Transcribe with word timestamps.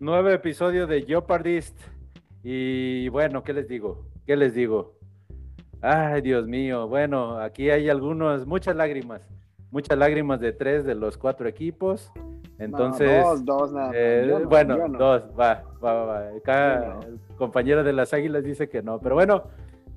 nuevo 0.00 0.28
episodio 0.28 0.86
de 0.86 1.02
Jeopardist. 1.02 1.78
Y 2.42 3.08
bueno, 3.08 3.42
¿qué 3.42 3.52
les 3.52 3.68
digo? 3.68 4.06
¿Qué 4.26 4.36
les 4.36 4.54
digo? 4.54 4.94
Ay, 5.80 6.22
Dios 6.22 6.46
mío. 6.46 6.86
Bueno, 6.88 7.38
aquí 7.38 7.70
hay 7.70 7.88
algunos, 7.88 8.46
muchas 8.46 8.76
lágrimas. 8.76 9.28
Muchas 9.70 9.98
lágrimas 9.98 10.40
de 10.40 10.52
tres 10.52 10.84
de 10.84 10.94
los 10.94 11.18
cuatro 11.18 11.48
equipos. 11.48 12.10
Entonces, 12.58 13.22
dos, 13.22 13.44
dos, 13.44 13.72
nada. 13.72 13.92
eh, 13.94 14.44
bueno, 14.48 14.88
dos, 14.98 15.24
va, 15.38 15.62
va, 15.82 16.04
va. 16.04 16.28
Acá 16.36 16.98
el 17.06 17.18
compañero 17.36 17.84
de 17.84 17.92
las 17.92 18.12
Águilas 18.14 18.44
dice 18.44 18.68
que 18.68 18.82
no. 18.82 18.98
Pero 19.00 19.14
bueno, 19.14 19.44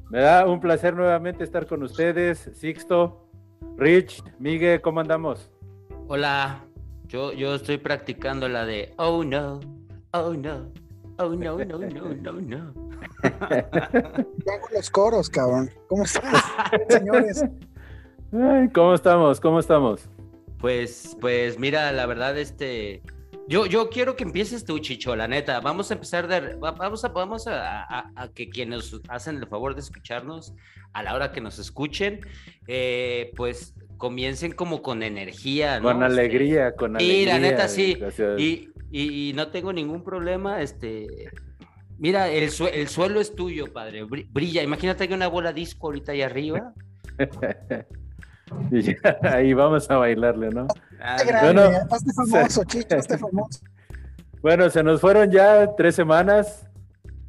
me 0.10 0.20
da 0.20 0.46
un 0.46 0.60
placer 0.60 0.96
nuevamente 0.96 1.44
estar 1.44 1.66
con 1.66 1.82
ustedes. 1.84 2.52
Sixto, 2.54 3.28
Rich, 3.78 4.24
Miguel, 4.40 4.82
¿cómo 4.82 5.00
andamos? 5.00 5.50
Hola, 6.08 6.66
yo, 7.08 7.34
yo 7.34 7.56
estoy 7.56 7.78
practicando 7.78 8.48
la 8.50 8.66
de 8.66 8.94
Oh 8.98 9.24
no, 9.24 9.60
oh 10.14 10.34
no, 10.34 10.72
oh 11.18 11.30
no, 11.36 11.58
no, 11.64 11.78
no, 11.80 12.14
no, 12.16 12.34
no. 12.42 12.74
Ya 13.24 14.54
los 14.74 14.90
coros, 14.90 15.30
cabrón. 15.30 15.70
¿Cómo 15.88 16.04
están, 16.04 16.24
señores? 16.90 17.44
Ay, 18.34 18.70
¿Cómo 18.74 18.94
estamos? 18.94 19.40
¿Cómo 19.40 19.60
estamos? 19.60 20.10
Pues, 20.60 21.18
pues 21.20 21.60
mira, 21.60 21.92
la 21.92 22.06
verdad, 22.06 22.38
este, 22.38 23.02
yo, 23.48 23.66
yo 23.66 23.90
quiero 23.90 24.16
que 24.16 24.24
empieces 24.24 24.64
tú, 24.64 24.80
Chicho, 24.80 25.16
la 25.16 25.28
neta. 25.28 25.60
Vamos 25.60 25.92
a 25.92 25.96
empezar 25.96 26.28
de, 26.28 26.56
va- 26.56 26.72
vamos 26.72 27.04
a, 27.04 27.10
vamos 27.10 27.48
a, 27.48 27.82
a- 27.84 28.12
a 28.16 28.28
que 28.30 28.50
quienes 28.50 28.96
hacen 29.10 29.38
el 29.38 29.48
favor 29.48 29.74
de 29.76 29.82
escucharnos 29.82 30.54
a 30.94 31.04
la 31.04 31.16
hora 31.16 31.32
que 31.32 31.42
nos 31.42 31.58
escuchen, 31.60 32.22
eh, 32.68 33.32
pues 33.36 33.74
comiencen 33.98 34.52
como 34.52 34.82
con 34.82 35.04
energía, 35.04 35.80
¿no? 35.80 35.84
Con 35.90 36.04
Este, 36.04 36.06
alegría, 36.06 36.76
con 36.76 36.92
Sí, 37.00 37.06
alegría. 37.06 37.34
la 37.34 37.40
neta, 37.40 37.68
sí. 37.68 37.94
Gracias. 37.96 38.40
Y, 38.40 38.70
y- 38.92 39.30
y 39.30 39.34
no 39.34 39.48
tengo 39.50 39.72
ningún 39.74 40.04
problema, 40.04 40.62
este. 40.62 41.30
Mira, 41.98 42.30
el, 42.30 42.50
sue- 42.50 42.80
el 42.82 42.88
suelo 42.88 43.20
es 43.22 43.36
tuyo, 43.36 43.72
padre. 43.72 44.04
bri- 44.06 44.28
Brilla. 44.32 44.64
Imagínate 44.64 45.08
que 45.08 45.14
una 45.14 45.28
bola 45.28 45.54
disco 45.54 45.88
ahorita 45.88 46.12
ahí 46.12 46.22
arriba. 46.22 46.74
Y 48.70 48.82
ya, 48.82 49.18
ahí 49.22 49.54
vamos 49.54 49.90
a 49.90 49.98
bailarle, 49.98 50.50
¿no? 50.50 50.68
Grande, 51.00 51.40
Bueno, 51.42 51.62
hazte 51.90 52.12
famoso, 52.14 52.64
Chicho, 52.66 52.98
hazte 52.98 53.18
famoso. 53.18 53.62
Bueno, 54.42 54.70
se 54.70 54.84
nos 54.84 55.00
fueron 55.00 55.32
ya 55.32 55.74
tres 55.78 55.96
semanas 55.96 56.68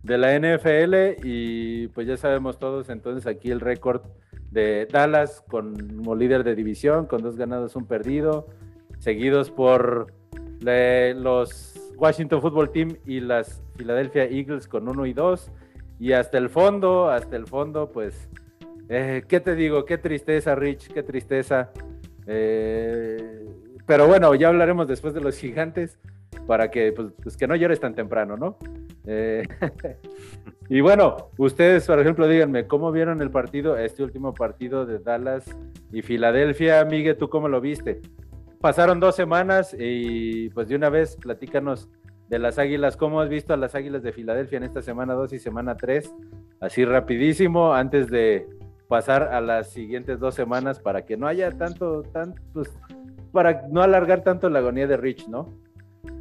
de 0.03 0.19
la 0.19 0.37
NFL 0.37 1.23
y 1.25 1.87
pues 1.89 2.09
ya 2.09 2.17
sabemos 2.17 2.59
todos 2.59 2.89
entonces 2.89 3.27
aquí 3.29 3.53
el 3.53 3.61
récord 3.61 4.03
de 4.51 4.87
Dallas 4.91 5.45
como 5.49 6.17
líder 6.17 6.43
de 6.43 6.57
división 6.57 7.07
con 7.07 7.23
dos 7.23 7.37
ganados, 7.37 7.77
un 7.77 7.87
perdido, 7.87 8.49
seguidos 8.99 9.51
por 9.51 10.13
los 10.63 11.79
Washington 11.97 12.41
Football 12.41 12.71
Team 12.71 12.97
y 13.07 13.21
las 13.21 13.63
Philadelphia 13.77 14.25
Eagles 14.25 14.67
con 14.67 14.89
uno 14.89 15.07
y 15.07 15.13
dos 15.13 15.51
y 15.99 16.13
hasta 16.13 16.39
el 16.39 16.49
fondo, 16.49 17.11
hasta 17.11 17.37
el 17.37 17.47
fondo, 17.47 17.93
pues, 17.93 18.29
eh, 18.89 19.23
¿qué 19.29 19.39
te 19.39 19.55
digo? 19.55 19.85
Qué 19.85 19.99
tristeza, 19.99 20.55
Rich, 20.57 20.93
qué 20.93 21.05
tristeza. 21.05 21.71
Eh, 22.27 23.47
pero 23.87 24.09
bueno, 24.09 24.35
ya 24.35 24.49
hablaremos 24.49 24.89
después 24.89 25.15
de 25.15 25.21
los 25.21 25.39
gigantes 25.39 25.99
para 26.47 26.71
que, 26.71 26.93
pues, 26.93 27.13
pues, 27.23 27.37
que 27.37 27.47
no 27.47 27.55
llores 27.55 27.79
tan 27.79 27.95
temprano, 27.95 28.37
¿no? 28.37 28.59
Eh, 29.07 29.47
y 30.69 30.81
bueno, 30.81 31.31
ustedes, 31.39 31.87
por 31.87 32.01
ejemplo, 32.01 32.27
díganme, 32.27 32.67
¿cómo 32.67 32.91
vieron 32.91 33.23
el 33.23 33.31
partido, 33.31 33.79
este 33.79 34.03
último 34.03 34.35
partido 34.35 34.87
de 34.87 34.99
Dallas 34.99 35.45
y 35.93 36.03
Filadelfia? 36.03 36.85
Miguel, 36.85 37.17
¿tú 37.17 37.29
cómo 37.29 37.49
lo 37.49 37.61
viste? 37.61 38.01
Pasaron 38.63 39.01
dos 39.01 39.17
semanas 39.17 39.75
y 39.77 40.49
pues 40.51 40.69
de 40.69 40.77
una 40.77 40.89
vez 40.89 41.17
platícanos 41.17 41.91
de 42.29 42.39
las 42.39 42.61
Águilas, 42.61 42.97
¿cómo 42.97 43.21
has 43.21 43.29
visto 43.29 43.53
a 43.53 43.57
las 43.57 43.75
Águilas 43.75 44.05
de 44.05 44.13
Filadelfia 44.13 44.57
en 44.57 44.63
esta 44.63 44.83
semana 44.83 45.15
2 45.15 45.33
y 45.33 45.41
semana 45.41 45.77
3? 45.77 46.15
Así 46.61 46.85
rapidísimo, 46.85 47.75
antes 47.75 48.09
de 48.09 48.47
pasar 48.87 49.25
a 49.25 49.41
las 49.41 49.71
siguientes 49.71 50.21
dos 50.21 50.37
semanas 50.37 50.79
para 50.79 51.05
que 51.05 51.17
no 51.17 51.27
haya 51.27 51.51
tanto, 51.51 52.05
tan, 52.05 52.37
pues, 52.53 52.71
para 53.33 53.67
no 53.69 53.83
alargar 53.83 54.23
tanto 54.23 54.49
la 54.49 54.61
agonía 54.61 54.87
de 54.87 54.97
Rich, 54.97 55.27
¿no? 55.29 55.53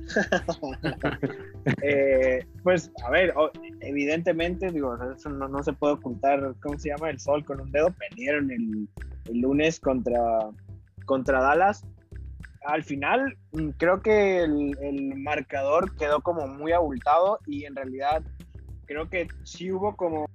Eh, 1.83 2.43
pues, 2.63 2.91
a 3.05 3.11
ver, 3.11 3.35
evidentemente, 3.81 4.71
digo, 4.71 4.97
eso 5.15 5.29
no, 5.29 5.47
no 5.47 5.61
se 5.61 5.73
puede 5.73 5.93
ocultar, 5.93 6.55
¿cómo 6.59 6.79
se 6.79 6.89
llama? 6.89 7.11
El 7.11 7.19
sol 7.19 7.45
con 7.45 7.61
un 7.61 7.71
dedo. 7.71 7.93
Perdieron 7.93 8.49
el, 8.49 8.89
el 9.29 9.41
lunes 9.41 9.79
contra, 9.79 10.49
contra 11.05 11.39
Dallas. 11.39 11.85
Al 12.63 12.83
final, 12.83 13.37
mm, 13.51 13.69
creo 13.77 14.01
que 14.01 14.43
el, 14.43 15.15
marcador 15.17 15.95
quedó 15.95 16.21
como 16.21 16.47
muy 16.47 16.71
abultado 16.71 17.39
y 17.45 17.65
en 17.65 17.75
realidad 17.75 18.23
creo 18.85 19.09
que 19.09 19.27
sí 19.43 19.71
hubo 19.71 19.95
como, 19.95 20.25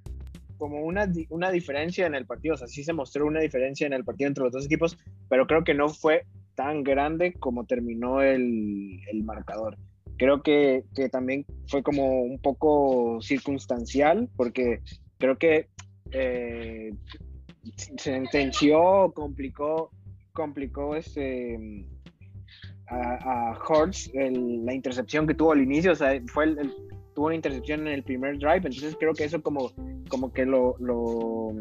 como 0.57 0.81
una, 0.81 1.11
una 1.29 1.51
diferencia 1.51 2.05
en 2.05 2.15
el 2.15 2.25
partido. 2.25 2.55
O 2.55 2.57
sea, 2.57 2.67
sí 2.67 2.83
se 2.83 2.93
mostró 2.93 3.25
una 3.25 3.41
diferencia 3.41 3.87
en 3.87 3.93
el 3.93 4.03
partido 4.03 4.27
entre 4.27 4.43
los 4.43 4.53
dos 4.53 4.65
equipos, 4.65 4.97
pero 5.29 5.47
creo 5.47 5.63
que 5.63 5.73
no 5.73 5.89
fue 5.89 6.25
tan 6.55 6.83
grande 6.83 7.33
como 7.33 7.65
terminó 7.65 8.21
el, 8.21 8.99
el 9.11 9.23
marcador 9.23 9.77
creo 10.17 10.41
que, 10.41 10.83
que 10.95 11.09
también 11.09 11.45
fue 11.67 11.83
como 11.83 12.21
un 12.21 12.39
poco 12.39 13.19
circunstancial, 13.21 14.29
porque 14.35 14.81
creo 15.17 15.37
que 15.37 15.67
eh, 16.11 16.91
sentenció, 17.97 19.11
complicó, 19.13 19.91
complicó 20.33 20.95
este, 20.95 21.57
a, 22.87 23.51
a 23.51 23.59
Hurts 23.67 24.09
el- 24.13 24.65
la 24.65 24.73
intercepción 24.73 25.27
que 25.27 25.33
tuvo 25.33 25.51
al 25.51 25.61
inicio, 25.61 25.91
o 25.91 25.95
sea, 25.95 26.19
fue 26.27 26.45
el, 26.45 26.59
el- 26.59 26.73
tuvo 27.13 27.27
una 27.27 27.35
intercepción 27.35 27.81
en 27.81 27.93
el 27.93 28.03
primer 28.03 28.37
drive, 28.37 28.57
entonces 28.57 28.95
creo 28.99 29.13
que 29.13 29.23
eso 29.23 29.41
como, 29.41 29.71
como 30.09 30.31
que 30.31 30.45
lo, 30.45 30.75
lo 30.79 31.51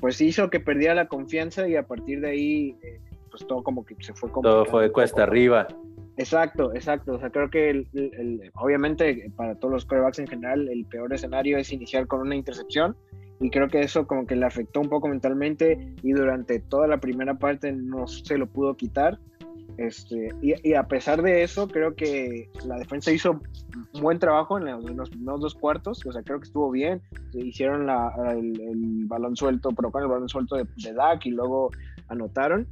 pues 0.00 0.20
hizo 0.22 0.48
que 0.48 0.60
perdiera 0.60 0.94
la 0.94 1.06
confianza 1.08 1.68
y 1.68 1.76
a 1.76 1.86
partir 1.86 2.20
de 2.22 2.30
ahí 2.30 2.76
eh, 2.82 3.00
pues 3.30 3.46
todo 3.46 3.62
como 3.62 3.84
que 3.84 3.94
se 4.00 4.14
fue 4.14 4.28
Todo 4.30 4.34
complicando 4.42 4.70
fue 4.70 4.86
un 4.86 4.92
cuesta 4.92 5.22
arriba. 5.22 5.68
Exacto, 6.16 6.74
exacto. 6.74 7.14
O 7.14 7.18
sea, 7.20 7.30
creo 7.30 7.48
que 7.50 7.70
el- 7.70 7.88
el- 7.92 8.50
obviamente 8.54 9.30
para 9.36 9.54
todos 9.54 9.72
los 9.72 9.84
quarterbacks 9.84 10.18
en 10.18 10.26
general, 10.26 10.68
el 10.68 10.84
peor 10.86 11.12
escenario 11.12 11.58
es 11.58 11.72
iniciar 11.72 12.06
con 12.06 12.20
una 12.20 12.34
intercepción. 12.34 12.96
Y 13.42 13.48
creo 13.50 13.68
que 13.68 13.80
eso 13.80 14.06
como 14.06 14.26
que 14.26 14.36
le 14.36 14.44
afectó 14.44 14.80
un 14.80 14.88
poco 14.90 15.08
mentalmente 15.08 15.94
y 16.02 16.12
durante 16.12 16.58
toda 16.58 16.86
la 16.86 16.98
primera 16.98 17.38
parte 17.38 17.72
no 17.72 18.06
se 18.06 18.36
lo 18.36 18.46
pudo 18.46 18.76
quitar. 18.76 19.18
Este, 19.80 20.28
y, 20.42 20.68
y 20.68 20.74
a 20.74 20.82
pesar 20.84 21.22
de 21.22 21.42
eso, 21.42 21.66
creo 21.66 21.94
que 21.94 22.50
la 22.66 22.76
defensa 22.76 23.10
hizo 23.10 23.40
un 23.94 24.02
buen 24.02 24.18
trabajo 24.18 24.58
en 24.58 24.66
los, 24.66 24.84
en 24.84 24.96
los 24.96 25.08
primeros 25.08 25.40
dos 25.40 25.54
cuartos. 25.54 26.04
O 26.04 26.12
sea, 26.12 26.22
creo 26.22 26.38
que 26.38 26.44
estuvo 26.46 26.70
bien. 26.70 27.00
Hicieron 27.32 27.86
la- 27.86 28.12
el, 28.32 28.60
el 28.60 29.06
balón 29.06 29.36
suelto, 29.36 29.70
provocaron 29.70 30.08
el 30.10 30.12
balón 30.12 30.28
suelto 30.28 30.56
de, 30.56 30.66
de 30.76 30.92
Dak 30.92 31.24
y 31.26 31.30
luego 31.30 31.70
anotaron 32.08 32.66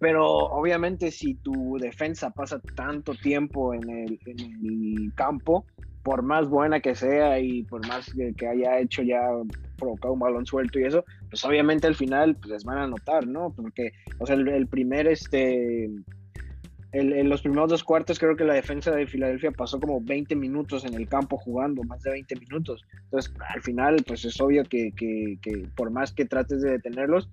pero 0.00 0.24
obviamente 0.26 1.10
si 1.10 1.34
tu 1.34 1.76
defensa 1.80 2.30
pasa 2.30 2.60
tanto 2.76 3.14
tiempo 3.14 3.74
en 3.74 3.88
el, 3.90 4.20
en 4.26 4.38
el 4.64 5.12
campo, 5.14 5.66
por 6.08 6.22
más 6.22 6.48
buena 6.48 6.80
que 6.80 6.94
sea 6.94 7.38
y 7.38 7.64
por 7.64 7.86
más 7.86 8.10
que, 8.34 8.48
haya 8.48 8.80
hecho 8.80 9.02
ya 9.02 9.20
provocado 9.76 10.14
un 10.14 10.20
balón 10.20 10.46
suelto 10.46 10.80
y 10.80 10.84
eso, 10.84 11.04
pues 11.28 11.44
obviamente 11.44 11.86
al 11.86 11.96
final 11.96 12.34
pues, 12.34 12.50
les 12.50 12.64
van 12.64 12.78
a 12.78 12.86
notar, 12.86 13.26
¿no? 13.26 13.52
Porque, 13.54 13.92
o 14.18 14.24
sea, 14.24 14.34
el, 14.34 14.66
primer, 14.68 15.06
este, 15.06 15.84
en 16.92 17.28
los 17.28 17.42
primeros 17.42 17.68
dos 17.68 17.84
cuartos 17.84 18.18
creo 18.18 18.36
que 18.36 18.44
la 18.44 18.54
defensa 18.54 18.90
de 18.90 19.06
Filadelfia 19.06 19.50
pasó 19.50 19.78
como 19.78 20.00
20 20.00 20.34
minutos 20.34 20.86
en 20.86 20.94
el 20.94 21.06
campo 21.10 21.36
jugando, 21.36 21.82
más 21.82 22.00
de 22.00 22.12
20 22.12 22.36
minutos. 22.36 22.86
Entonces, 23.04 23.30
al 23.54 23.60
final, 23.60 23.96
pues 24.06 24.24
es 24.24 24.40
obvio 24.40 24.64
que, 24.64 24.92
que- 24.96 25.36
que 25.42 25.66
por 25.76 25.90
más 25.90 26.14
que 26.14 26.24
trates 26.24 26.62
de 26.62 26.70
detenerlos, 26.70 27.28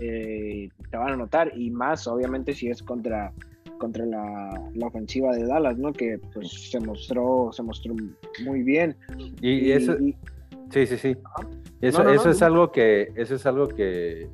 eh, 0.00 0.70
te 0.90 0.96
van 0.96 1.12
a 1.12 1.16
notar 1.16 1.52
y 1.54 1.70
más 1.70 2.06
obviamente 2.06 2.54
si 2.54 2.70
es 2.70 2.82
contra 2.82 3.34
contra 3.78 4.04
la, 4.06 4.60
la 4.74 4.86
ofensiva 4.86 5.34
de 5.34 5.46
Dallas, 5.46 5.76
¿no? 5.78 5.92
Que 5.92 6.18
pues 6.32 6.70
se 6.70 6.80
mostró 6.80 7.50
se 7.52 7.62
mostró 7.62 7.94
muy 8.44 8.62
bien. 8.62 8.96
Y, 9.40 9.50
y 9.50 9.72
eso, 9.72 9.92
y- 9.98 10.16
sí, 10.70 10.86
sí, 10.86 10.96
sí. 10.98 11.16
Eso, 11.80 11.98
No, 11.98 12.04
no, 12.04 12.14
eso 12.14 12.24
no, 12.26 12.30
es 12.30 12.42
algo 12.42 12.72
que, 12.72 13.12
eso 13.16 13.34
es 13.34 13.44
algo 13.46 13.68
que, 13.68 14.28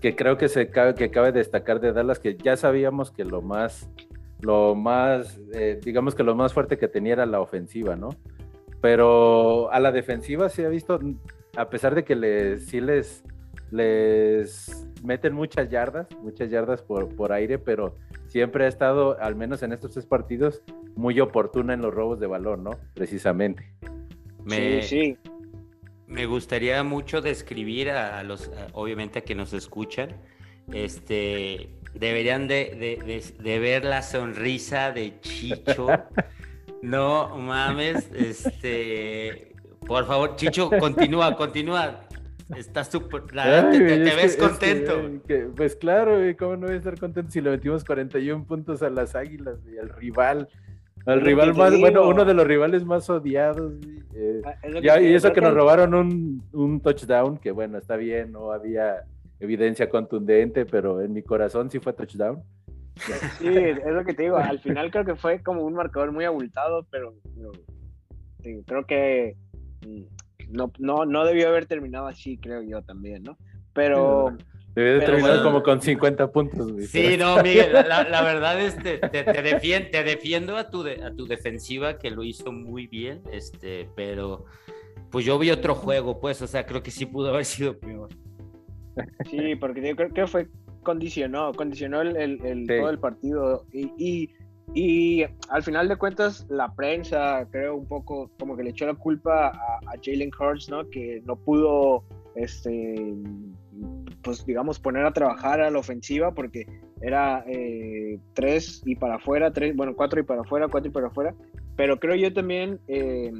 que 0.00 0.14
creo 0.14 0.36
que 0.38 0.48
se 0.48 0.68
cabe, 0.68 0.94
que 0.94 1.10
cabe 1.10 1.32
destacar 1.32 1.80
de 1.80 1.92
Dallas, 1.92 2.18
que 2.20 2.36
ya 2.36 2.56
sabíamos 2.56 3.10
que 3.10 3.24
lo 3.24 3.42
más, 3.42 3.88
lo 4.40 4.74
más, 4.74 5.40
eh, 5.52 5.80
digamos 5.82 6.14
que 6.14 6.22
lo 6.22 6.34
más 6.34 6.52
fuerte 6.52 6.78
que 6.78 6.86
tenía 6.88 7.14
era 7.14 7.26
la 7.26 7.40
ofensiva, 7.40 7.96
¿no? 7.96 8.10
Pero 8.80 9.70
a 9.72 9.80
la 9.80 9.90
defensiva 9.90 10.48
se 10.48 10.66
ha 10.66 10.68
visto, 10.68 11.00
a 11.56 11.68
pesar 11.70 11.94
de 11.94 12.04
que 12.04 12.14
les, 12.14 12.66
sí 12.66 12.80
les, 12.80 13.24
les 13.70 14.86
meten 15.02 15.34
muchas 15.34 15.68
yardas, 15.68 16.06
muchas 16.22 16.50
yardas 16.50 16.82
por, 16.82 17.08
por 17.14 17.32
aire, 17.32 17.58
pero 17.58 17.96
siempre 18.28 18.64
ha 18.64 18.68
estado, 18.68 19.16
al 19.20 19.34
menos 19.36 19.62
en 19.62 19.72
estos 19.72 19.92
tres 19.92 20.06
partidos, 20.06 20.62
muy 20.94 21.20
oportuna 21.20 21.74
en 21.74 21.82
los 21.82 21.92
robos 21.94 22.20
de 22.20 22.26
balón, 22.26 22.64
¿no? 22.64 22.70
Precisamente. 22.94 23.72
Me, 24.44 24.82
Sí, 24.82 24.88
sí. 24.88 25.30
me 26.06 26.26
gustaría 26.26 26.82
mucho 26.82 27.20
describir 27.20 27.90
a, 27.90 28.18
a 28.18 28.22
los, 28.22 28.48
a- 28.48 28.68
obviamente 28.72 29.18
a 29.20 29.22
que 29.22 29.34
nos 29.34 29.52
escuchan, 29.52 30.10
este, 30.72 31.70
deberían 31.94 32.48
de, 32.48 32.74
de- 32.78 33.04
de- 33.04 33.42
de 33.42 33.58
ver 33.58 33.84
la 33.84 34.02
sonrisa 34.02 34.92
de 34.92 35.20
Chicho 35.20 35.86
No 36.82 37.36
mames, 37.38 38.10
este. 38.12 39.52
Por 39.86 40.06
favor, 40.06 40.36
Chicho, 40.36 40.70
continúa, 40.78 41.34
continúa. 41.36 42.05
Estás 42.56 42.88
súper. 42.88 43.22
Te, 43.22 43.32
te, 43.32 44.14
ves 44.14 44.36
contento. 44.36 44.94
pues 45.56 45.74
claro, 45.76 46.18
¿cómo 46.38 46.56
no 46.56 46.66
voy 46.66 46.76
a 46.76 46.78
estar 46.78 46.98
contento 46.98 47.30
si 47.30 47.40
le 47.40 47.50
metimos 47.50 47.84
41 47.84 48.44
puntos 48.44 48.82
a 48.82 48.90
las 48.90 49.14
águilas 49.16 49.58
y 49.66 49.78
al 49.78 49.88
rival? 49.88 50.48
Al 51.06 51.20
rival 51.20 51.54
más, 51.54 51.78
bueno, 51.78 52.08
uno 52.08 52.24
de 52.24 52.34
los 52.34 52.46
rivales 52.46 52.84
más 52.84 53.08
odiados. 53.10 53.74
Eh, 54.14 54.42
ah, 54.44 55.00
y 55.00 55.14
eso 55.14 55.32
que 55.32 55.40
nos 55.40 55.54
robaron 55.54 55.94
un, 55.94 56.42
un, 56.52 56.80
touchdown, 56.80 57.38
que 57.38 57.52
bueno, 57.52 57.78
está 57.78 57.96
bien, 57.96 58.32
no 58.32 58.50
había 58.50 59.04
evidencia 59.38 59.88
contundente, 59.88 60.66
pero 60.66 61.00
en 61.02 61.12
mi 61.12 61.22
corazón 61.22 61.70
sí 61.70 61.78
fue 61.78 61.92
touchdown. 61.92 62.42
Sí, 63.38 63.48
es 63.48 63.92
lo 63.92 64.04
que 64.04 64.14
te 64.14 64.24
digo, 64.24 64.36
al 64.36 64.58
final 64.58 64.90
creo 64.90 65.04
que 65.04 65.16
fue 65.16 65.42
como 65.42 65.62
un 65.62 65.74
marcador 65.74 66.12
muy 66.12 66.24
abultado, 66.24 66.86
pero, 66.90 67.14
creo 68.66 68.86
que 68.86 69.36
mm, 69.86 70.02
no, 70.48 70.72
no, 70.78 71.04
no 71.04 71.24
debió 71.24 71.48
haber 71.48 71.66
terminado 71.66 72.06
así, 72.06 72.38
creo 72.38 72.62
yo 72.62 72.82
también, 72.82 73.22
¿no? 73.22 73.36
Pero... 73.72 74.36
Debe 74.74 75.00
de 75.00 75.06
terminar 75.06 75.42
como 75.42 75.62
con 75.62 75.80
50 75.80 76.30
puntos. 76.32 76.70
Sí, 76.90 77.16
no, 77.16 77.42
Miguel, 77.42 77.72
la, 77.72 78.22
verdad 78.22 78.60
es 78.60 78.74
que 78.74 78.98
te, 78.98 79.24
te, 79.24 80.04
defiendo 80.04 80.54
a 80.58 80.68
tu, 80.68 80.86
a 80.86 81.14
tu 81.16 81.26
defensiva 81.26 81.96
que 81.96 82.10
lo 82.10 82.22
hizo 82.22 82.52
muy 82.52 82.86
bien, 82.86 83.22
este, 83.32 83.88
pero 83.96 84.44
pues 85.10 85.24
yo 85.24 85.38
vi 85.38 85.50
otro 85.50 85.74
juego, 85.74 86.20
pues, 86.20 86.42
o 86.42 86.46
sea, 86.46 86.66
creo 86.66 86.82
que 86.82 86.90
sí 86.90 87.06
pudo 87.06 87.30
haber 87.30 87.46
sido 87.46 87.78
peor. 87.78 88.10
Sí, 89.30 89.54
porque 89.56 89.80
yo 89.80 89.96
creo 89.96 90.10
que 90.10 90.26
fue 90.26 90.48
condicionó, 90.86 91.52
condicionó 91.52 92.00
el, 92.00 92.16
el, 92.16 92.66
todo 92.66 92.90
el 92.90 92.98
partido 93.00 93.66
y, 93.72 93.90
y, 93.98 94.30
al 95.48 95.62
final 95.62 95.88
de 95.88 95.96
cuentas 95.96 96.46
la 96.48 96.74
prensa 96.74 97.46
creo 97.50 97.76
un 97.76 97.86
poco 97.86 98.30
como 98.38 98.56
que 98.56 98.64
le 98.64 98.70
echó 98.70 98.86
la 98.86 98.94
culpa 98.94 99.48
a, 99.48 99.80
Jalen 100.02 100.30
Hurts, 100.38 100.68
¿no? 100.68 100.88
Que 100.90 101.22
no 101.24 101.36
pudo, 101.36 102.04
este, 102.34 103.14
pues 104.22 104.44
digamos, 104.44 104.78
poner 104.78 105.06
a 105.06 105.12
trabajar 105.12 105.60
a 105.60 105.70
la 105.70 105.78
ofensiva 105.78 106.32
porque 106.32 106.66
era 107.00 107.44
eh, 107.46 108.18
tres 108.34 108.82
y 108.84 108.96
para 108.96 109.16
afuera, 109.16 109.52
tres, 109.52 109.74
bueno, 109.76 109.94
cuatro 109.94 110.20
y 110.20 110.24
para 110.24 110.42
afuera, 110.42 110.68
cuatro 110.68 110.90
y 110.90 110.92
para 110.92 111.08
afuera. 111.08 111.34
Pero 111.76 111.98
creo 111.98 112.16
yo 112.16 112.32
también 112.32 112.80
eh, 112.88 113.32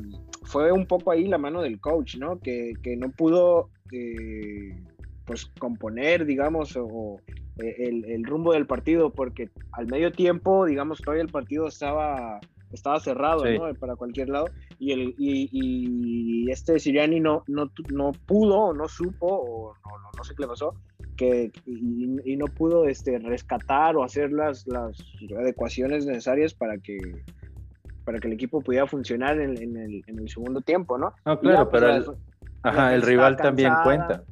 fue 0.45 0.71
un 0.73 0.87
poco 0.87 1.11
ahí 1.11 1.27
la 1.27 1.39
mano 1.39 1.63
del 1.63 1.81
coach, 1.81 2.17
¿no? 2.17 2.39
Que, 2.39 2.75
que 2.83 2.97
no 2.97 3.11
pudo, 3.11 3.71
eh, 3.93 4.77
pues, 5.25 5.47
componer, 5.59 6.27
digamos, 6.27 6.77
o, 6.77 7.19
el, 7.59 8.05
el, 8.05 8.25
rumbo 8.25 8.53
del 8.53 8.67
partido, 8.67 9.11
porque 9.11 9.51
al 9.73 9.87
medio 9.87 10.13
tiempo, 10.13 10.67
digamos, 10.67 11.01
todavía 11.01 11.23
el 11.23 11.31
partido 11.31 11.69
estaba 11.69 12.41
estaba 12.73 12.99
cerrado 13.01 13.45
¿no? 13.45 13.73
para 13.75 13.95
cualquier 13.95 14.29
lado 14.29 14.47
y, 14.79 14.93
el, 14.93 15.15
y, 15.19 16.51
este 16.51 16.79
Siriani 16.79 17.21
no, 17.21 17.45
no, 17.47 17.71
no 17.93 18.13
pudo 18.27 18.73
no 18.75 18.89
supo 18.89 19.27
o 19.27 19.75
no, 19.85 20.11
no, 20.17 20.25
sé 20.25 20.35
qué 20.35 20.43
le 20.43 20.49
pasó 20.49 20.75
que, 21.17 21.51
y, 21.65 22.37
no 22.37 22.47
pudo 22.47 22.87
este, 22.87 23.19
rescatar 23.19 23.97
o 23.97 24.05
hacer 24.05 24.33
las, 24.33 24.67
las 24.67 24.99
adecuaciones 25.39 26.07
necesarias 26.07 26.55
para 26.55 26.77
que 26.79 26.99
para 28.05 28.19
que 28.19 28.29
el 28.29 28.35
equipo 28.35 28.61
pudiera 28.61 28.87
funcionar 28.87 29.41
en, 29.41 29.61
en, 29.61 29.77
el, 29.77 30.03
en 30.07 30.19
el, 30.21 30.29
segundo 30.29 30.61
tiempo, 30.61 30.97
¿no? 30.97 31.13
No, 31.25 31.41
claro, 31.41 31.69
pues, 31.69 31.83
pero 31.83 31.97
el, 31.97 32.05
ajá, 32.63 32.95
el 32.95 33.03
rival 33.03 33.37
también 33.37 33.73
cuenta. 33.83 34.23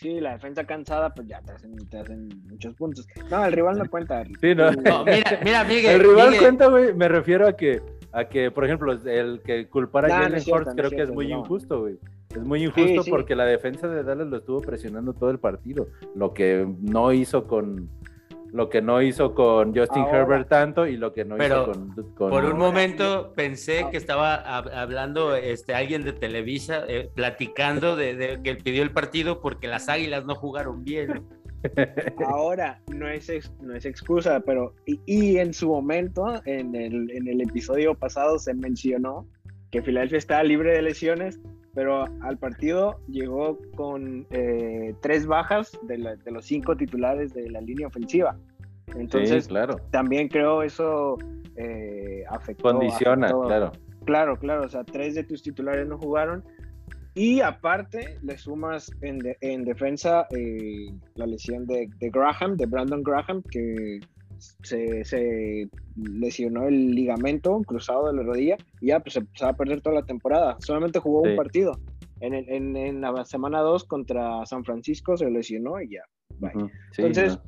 Sí, 0.00 0.18
la 0.18 0.32
defensa 0.32 0.64
cansada, 0.64 1.12
pues 1.12 1.28
ya 1.28 1.42
te 1.42 1.52
hacen, 1.52 1.76
te 1.90 1.98
hacen 1.98 2.28
muchos 2.48 2.74
puntos. 2.74 3.06
No, 3.30 3.44
el 3.44 3.52
rival 3.52 3.76
no 3.76 3.84
cuenta. 3.90 4.24
Sí, 4.40 4.54
no. 4.54 4.72
mira, 5.04 5.04
mira, 5.44 5.64
Miguel. 5.64 5.96
El 5.96 6.00
rival 6.00 6.38
cuenta, 6.38 6.68
güey. 6.68 6.94
Me 6.94 7.06
refiero 7.06 7.46
a 7.46 7.54
que, 7.54 7.82
a 8.12 8.24
que, 8.24 8.50
por 8.50 8.64
ejemplo, 8.64 8.92
el 8.92 9.42
que 9.42 9.68
culpara 9.68 10.08
a 10.08 10.22
Jalen 10.22 10.42
Hurts 10.50 10.74
creo 10.74 10.90
que 10.90 11.02
es 11.02 11.10
muy 11.10 11.30
injusto, 11.30 11.80
güey. 11.80 11.98
Es 12.30 12.42
muy 12.42 12.64
injusto 12.64 13.02
porque 13.10 13.34
la 13.34 13.44
defensa 13.44 13.88
de 13.88 14.02
Dallas 14.02 14.28
lo 14.28 14.38
estuvo 14.38 14.60
presionando 14.62 15.12
todo 15.12 15.30
el 15.30 15.38
partido. 15.38 15.88
Lo 16.14 16.32
que 16.32 16.66
no 16.80 17.12
hizo 17.12 17.46
con, 17.46 17.90
lo 18.52 18.68
que 18.68 18.82
no 18.82 19.00
hizo 19.02 19.34
con 19.34 19.74
Justin 19.74 20.04
Herbert 20.04 20.48
tanto 20.48 20.86
y 20.86 20.96
lo 20.96 21.12
que 21.12 21.24
no 21.24 21.36
hizo 21.36 21.72
con, 22.16 22.30
Por 22.30 22.44
un 22.44 22.58
momento 22.58 23.32
pensé 23.34 23.86
que 23.90 23.96
estaba 23.96 24.34
hablando 24.34 25.34
este, 25.36 25.74
alguien 25.74 26.02
de 26.02 26.12
Televisa, 26.12 26.84
eh, 26.88 27.10
platicando 27.14 27.96
de, 27.96 28.40
que 28.42 28.56
pidió 28.56 28.82
el 28.82 28.92
partido 28.92 29.40
porque 29.40 29.68
las 29.68 29.88
águilas 29.88 30.24
no 30.24 30.34
jugaron 30.34 30.84
bien. 30.84 31.24
Ahora, 32.26 32.80
no 32.88 33.08
es, 33.08 33.30
no 33.60 33.74
es 33.74 33.84
excusa, 33.84 34.40
pero 34.40 34.74
y, 34.86 35.36
en 35.36 35.52
su 35.52 35.68
momento, 35.68 36.40
en 36.46 36.74
el, 36.74 37.10
en 37.10 37.28
el 37.28 37.42
episodio 37.42 37.94
pasado, 37.94 38.38
se 38.38 38.54
mencionó 38.54 39.26
que 39.70 39.82
Filadelfia 39.82 40.18
estaba 40.18 40.42
libre 40.42 40.72
de 40.72 40.82
lesiones 40.82 41.38
pero 41.74 42.04
al 42.22 42.38
partido 42.38 43.00
llegó 43.08 43.58
con 43.76 44.26
eh, 44.30 44.94
tres 45.00 45.26
bajas 45.26 45.78
de, 45.82 45.98
los 45.98 46.44
cinco 46.44 46.76
titulares 46.76 47.32
de 47.32 47.50
la 47.50 47.60
línea 47.60 47.86
ofensiva. 47.86 48.36
Entonces, 48.96 49.46
claro. 49.46 49.76
también 49.90 50.28
creo 50.28 50.62
eso 50.62 51.16
eh, 51.56 52.24
afectó. 52.28 52.64
Condiciona, 52.64 53.28
claro. 53.28 53.72
Claro, 54.04 54.36
claro, 54.38 54.64
o 54.64 54.68
sea, 54.68 54.82
tres 54.82 55.14
de 55.14 55.24
tus 55.24 55.42
titulares 55.42 55.86
no 55.86 55.98
jugaron. 55.98 56.42
Y 57.14 57.40
aparte, 57.40 58.18
le 58.22 58.38
sumas 58.38 58.90
en, 59.02 59.20
en 59.40 59.64
defensa 59.64 60.26
eh, 60.30 60.92
la 61.14 61.26
lesión 61.26 61.66
de, 61.66 61.88
de, 61.98 62.10
Graham, 62.10 62.56
de 62.56 62.66
Brandon 62.66 63.02
Graham, 63.02 63.42
que 63.50 64.00
se, 64.62 65.68
lesionó 65.96 66.66
el 66.66 66.90
ligamento 66.92 67.60
cruzado 67.66 68.06
de 68.06 68.14
la 68.14 68.22
rodilla 68.22 68.56
y 68.80 68.88
ya 68.88 69.00
pues 69.00 69.14
se, 69.14 69.44
va 69.44 69.50
a 69.50 69.56
perder 69.56 69.80
toda 69.80 69.96
la 69.96 70.06
temporada. 70.06 70.56
Solamente 70.60 70.98
jugó 70.98 71.22
un 71.22 71.36
partido. 71.36 71.78
En, 72.20 72.34
en, 72.34 73.00
la 73.00 73.24
semana 73.24 73.60
2 73.60 73.84
contra 73.84 74.44
San 74.44 74.64
Francisco 74.64 75.16
se 75.16 75.30
lesionó 75.30 75.80
y 75.80 75.90
ya. 75.92 76.02
Entonces, 76.98 77.38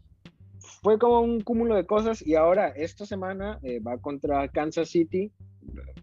fue 0.83 0.99
como 0.99 1.21
un 1.21 1.41
cúmulo 1.41 1.75
de 1.75 1.87
cosas 1.87 2.27
y 2.27 2.35
ahora 2.35 2.69
esta 2.69 3.07
semana 3.07 3.59
eh, 3.63 3.81
va 3.81 3.99
contra 3.99 4.49
Kansas 4.49 4.89
City. 4.89 5.31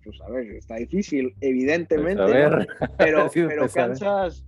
Pues 0.04 0.22
a 0.22 0.32
ver, 0.32 0.52
está 0.52 0.76
difícil, 0.76 1.36
evidentemente, 1.42 2.24
pues, 2.24 2.68
pero, 2.98 3.30
pero 3.34 3.68
Kansas, 3.74 4.46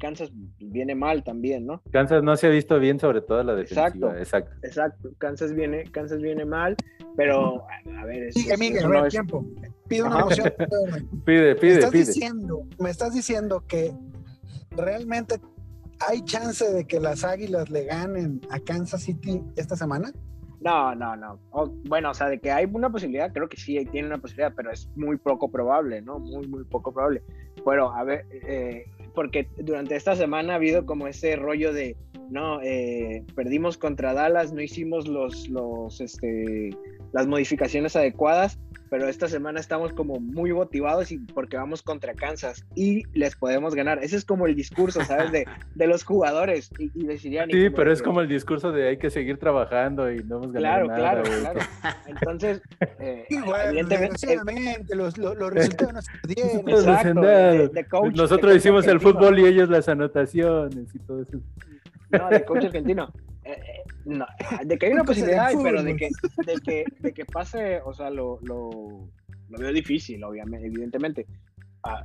Kansas 0.00 0.30
viene 0.58 0.94
mal 0.94 1.22
también, 1.22 1.66
¿no? 1.66 1.82
Kansas 1.92 2.22
no 2.22 2.36
se 2.36 2.46
ha 2.46 2.50
visto 2.50 2.78
bien, 2.78 2.98
sobre 2.98 3.20
todo 3.20 3.42
la 3.42 3.54
defensiva. 3.54 4.18
Exacto, 4.18 4.66
exacto. 4.66 5.10
Kansas 5.18 5.54
viene, 5.54 5.84
Kansas 5.84 6.20
viene 6.20 6.44
mal, 6.44 6.76
pero 7.16 7.64
a 7.96 8.04
ver. 8.04 8.32
Sigue, 8.32 8.56
Miguel, 8.56 8.84
a 8.84 8.88
ver, 8.88 9.08
tiempo. 9.08 9.44
Pide 9.88 10.02
una 10.02 10.20
emoción. 10.20 10.52
pide, 11.24 11.54
pide, 11.56 11.72
me 11.72 11.78
estás 11.78 11.90
pide. 11.90 12.04
Diciendo, 12.04 12.66
me 12.78 12.90
estás 12.90 13.14
diciendo 13.14 13.64
que 13.66 13.92
realmente 14.70 15.36
hay 16.08 16.22
chance 16.24 16.64
de 16.72 16.84
que 16.84 17.00
las 17.00 17.24
Águilas 17.24 17.70
le 17.70 17.84
ganen 17.84 18.40
a 18.50 18.60
Kansas 18.60 19.02
City 19.02 19.42
esta 19.56 19.76
semana. 19.76 20.12
No, 20.60 20.94
no, 20.94 21.14
no. 21.14 21.38
bueno, 21.84 22.10
o 22.10 22.14
sea, 22.14 22.28
de 22.28 22.40
que 22.40 22.50
hay 22.50 22.64
una 22.64 22.90
posibilidad, 22.90 23.32
creo 23.32 23.48
que 23.48 23.56
sí, 23.56 23.84
tiene 23.92 24.08
una 24.08 24.18
posibilidad, 24.18 24.52
pero 24.56 24.72
es 24.72 24.88
muy 24.96 25.16
poco 25.16 25.50
probable, 25.50 26.02
¿no? 26.02 26.18
Muy, 26.18 26.48
muy 26.48 26.64
poco 26.64 26.92
probable. 26.92 27.22
Bueno, 27.64 27.92
a 27.92 28.02
ver, 28.02 28.26
eh, 28.30 28.86
porque 29.18 29.48
durante 29.56 29.96
esta 29.96 30.14
semana 30.14 30.52
ha 30.52 30.56
habido 30.56 30.86
como 30.86 31.08
ese 31.08 31.34
rollo 31.34 31.72
de, 31.72 31.96
no, 32.30 32.62
eh, 32.62 33.24
perdimos 33.34 33.76
contra 33.76 34.14
Dallas, 34.14 34.52
no 34.52 34.60
hicimos 34.62 35.08
los, 35.08 35.48
los, 35.48 36.00
este, 36.00 36.70
las 37.10 37.26
modificaciones 37.26 37.96
adecuadas, 37.96 38.60
pero 38.90 39.08
esta 39.08 39.28
semana 39.28 39.60
estamos 39.60 39.92
como 39.92 40.20
muy 40.20 40.52
motivados 40.52 41.12
y 41.12 41.18
porque 41.18 41.56
vamos 41.56 41.82
contra 41.82 42.14
Kansas 42.14 42.64
y 42.74 43.04
les 43.16 43.36
podemos 43.36 43.74
ganar. 43.74 44.02
Ese 44.02 44.16
es 44.16 44.24
como 44.24 44.46
el 44.46 44.54
discurso, 44.54 45.04
¿sabes? 45.04 45.32
De, 45.32 45.46
de 45.74 45.86
los 45.86 46.04
jugadores 46.04 46.70
y, 46.78 46.84
y 46.94 47.18
Sí, 47.18 47.70
pero 47.70 47.92
es 47.92 48.02
como 48.02 48.20
el 48.20 48.28
discurso 48.28 48.72
de 48.72 48.88
hay 48.88 48.96
que 48.98 49.10
seguir 49.10 49.38
trabajando 49.38 50.10
y 50.12 50.22
no 50.24 50.36
hemos 50.36 50.52
ganado 50.52 50.86
claro, 50.86 51.22
nada. 51.22 51.22
Claro, 51.22 51.40
claro, 51.40 51.60
Entonces, 52.06 52.62
eh, 52.98 53.26
evidentemente, 53.28 54.38
los, 54.94 55.18
los, 55.18 55.36
los, 55.36 55.52
resultados 55.52 55.94
no 55.94 56.02
se 56.02 56.10
Exacto, 56.70 57.20
de, 57.20 57.68
de 57.68 57.84
coach, 57.86 58.14
Nosotros 58.14 58.56
hicimos 58.56 58.86
el 58.86 59.00
fútbol 59.00 59.38
y 59.38 59.46
ellos 59.46 59.68
las 59.68 59.88
anotaciones 59.88 60.94
y 60.94 60.98
todo 61.00 61.22
eso. 61.22 61.38
No, 62.10 62.28
de 62.30 62.44
coach 62.44 62.64
argentino. 62.64 63.12
Eh, 63.48 63.52
eh, 63.52 63.82
no, 64.04 64.26
de 64.62 64.76
que 64.76 64.86
hay 64.86 64.92
una 64.92 65.04
posibilidad, 65.04 65.50
pero 65.62 65.82
de 65.82 65.96
que, 65.96 66.10
de 66.44 66.60
que, 66.60 66.84
de 66.98 67.12
que 67.14 67.24
pase, 67.24 67.80
o 67.82 67.94
sea, 67.94 68.10
lo, 68.10 68.38
lo, 68.42 69.08
lo 69.48 69.58
veo 69.58 69.72
difícil, 69.72 70.22
obviamente, 70.22 70.66
evidentemente. 70.66 71.26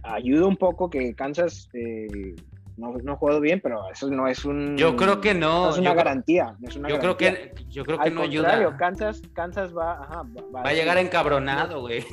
ayuda 0.03 0.47
un 0.47 0.55
poco 0.55 0.89
que 0.89 1.13
Kansas 1.13 1.67
eh, 1.73 2.33
no, 2.77 2.93
no 3.03 3.11
ha 3.11 3.15
jugado 3.17 3.41
bien, 3.41 3.59
pero 3.61 3.89
eso 3.91 4.09
no 4.09 4.25
es 4.25 4.45
un. 4.45 4.77
Yo 4.77 4.95
creo 4.95 5.19
que 5.19 5.33
no. 5.33 5.69
es 5.69 5.77
una 5.77 5.93
garantía. 5.93 6.55
es 6.63 6.77
una 6.77 6.87
yo, 6.87 6.99
Creo 6.99 7.17
que, 7.17 7.53
yo 7.67 7.83
creo 7.83 7.99
que 7.99 8.07
Al 8.07 8.15
no 8.15 8.21
ayuda. 8.21 8.77
Kansas, 8.77 9.21
Kansas 9.33 9.75
va, 9.75 10.01
ajá, 10.01 10.23
va, 10.53 10.61
va, 10.61 10.69
a 10.69 10.73
llegar 10.73 10.97
encabronado, 10.97 11.81
güey. 11.81 12.05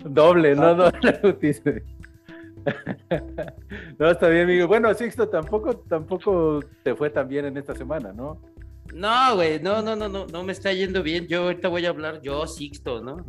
Doble, 0.00 0.54
no, 0.54 0.74
no, 0.74 0.90
no, 3.98 4.10
está 4.10 4.28
bien, 4.28 4.44
amigo. 4.44 4.66
Bueno, 4.66 4.92
Sixto, 4.94 5.28
tampoco, 5.28 5.76
tampoco 5.76 6.60
te 6.82 6.94
fue 6.94 7.10
tan 7.10 7.28
bien 7.28 7.46
en 7.46 7.56
esta 7.56 7.74
semana, 7.74 8.12
¿no? 8.12 8.40
No, 8.94 9.36
güey, 9.36 9.60
no, 9.60 9.82
no, 9.82 9.94
no, 9.96 10.08
no, 10.08 10.26
no 10.26 10.42
me 10.42 10.52
está 10.52 10.72
yendo 10.72 11.02
bien. 11.02 11.26
Yo 11.26 11.44
ahorita 11.44 11.68
voy 11.68 11.84
a 11.86 11.90
hablar, 11.90 12.20
yo, 12.22 12.46
Sixto, 12.46 13.00
¿no? 13.00 13.24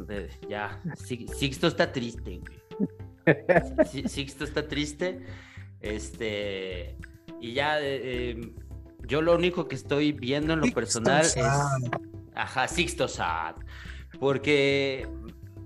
ya, 0.48 0.82
Sixto 0.96 1.68
está 1.68 1.92
triste, 1.92 2.40
güey. 2.40 4.08
Sixto 4.08 4.44
está 4.44 4.68
triste. 4.68 5.22
Este, 5.82 6.98
y 7.42 7.54
ya, 7.54 7.80
eh, 7.82 8.32
em, 8.32 8.54
yo 9.08 9.22
lo 9.22 9.36
único 9.36 9.68
que 9.68 9.76
estoy 9.76 10.12
viendo 10.12 10.54
en 10.54 10.62
lo 10.62 10.72
personal 10.72 11.22
es. 11.22 11.38
Ajá, 12.36 12.68
Sixto 12.68 13.08
Sad. 13.08 13.56
Porque 14.20 15.08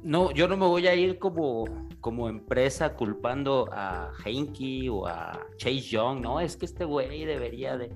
no, 0.04 0.32
yo 0.32 0.48
no 0.48 0.58
me 0.58 0.66
voy 0.66 0.88
a 0.88 0.96
ir 0.96 1.18
como, 1.20 1.66
como 2.04 2.28
empresa 2.28 2.96
culpando 2.96 3.70
a 3.72 4.12
Heinke 4.26 4.90
o 4.90 5.08
a 5.08 5.40
Chase 5.56 5.80
Young, 5.80 6.20
¿no? 6.20 6.42
Es 6.42 6.58
que 6.58 6.66
este 6.66 6.84
güey 6.84 7.24
debería 7.24 7.78
de. 7.78 7.96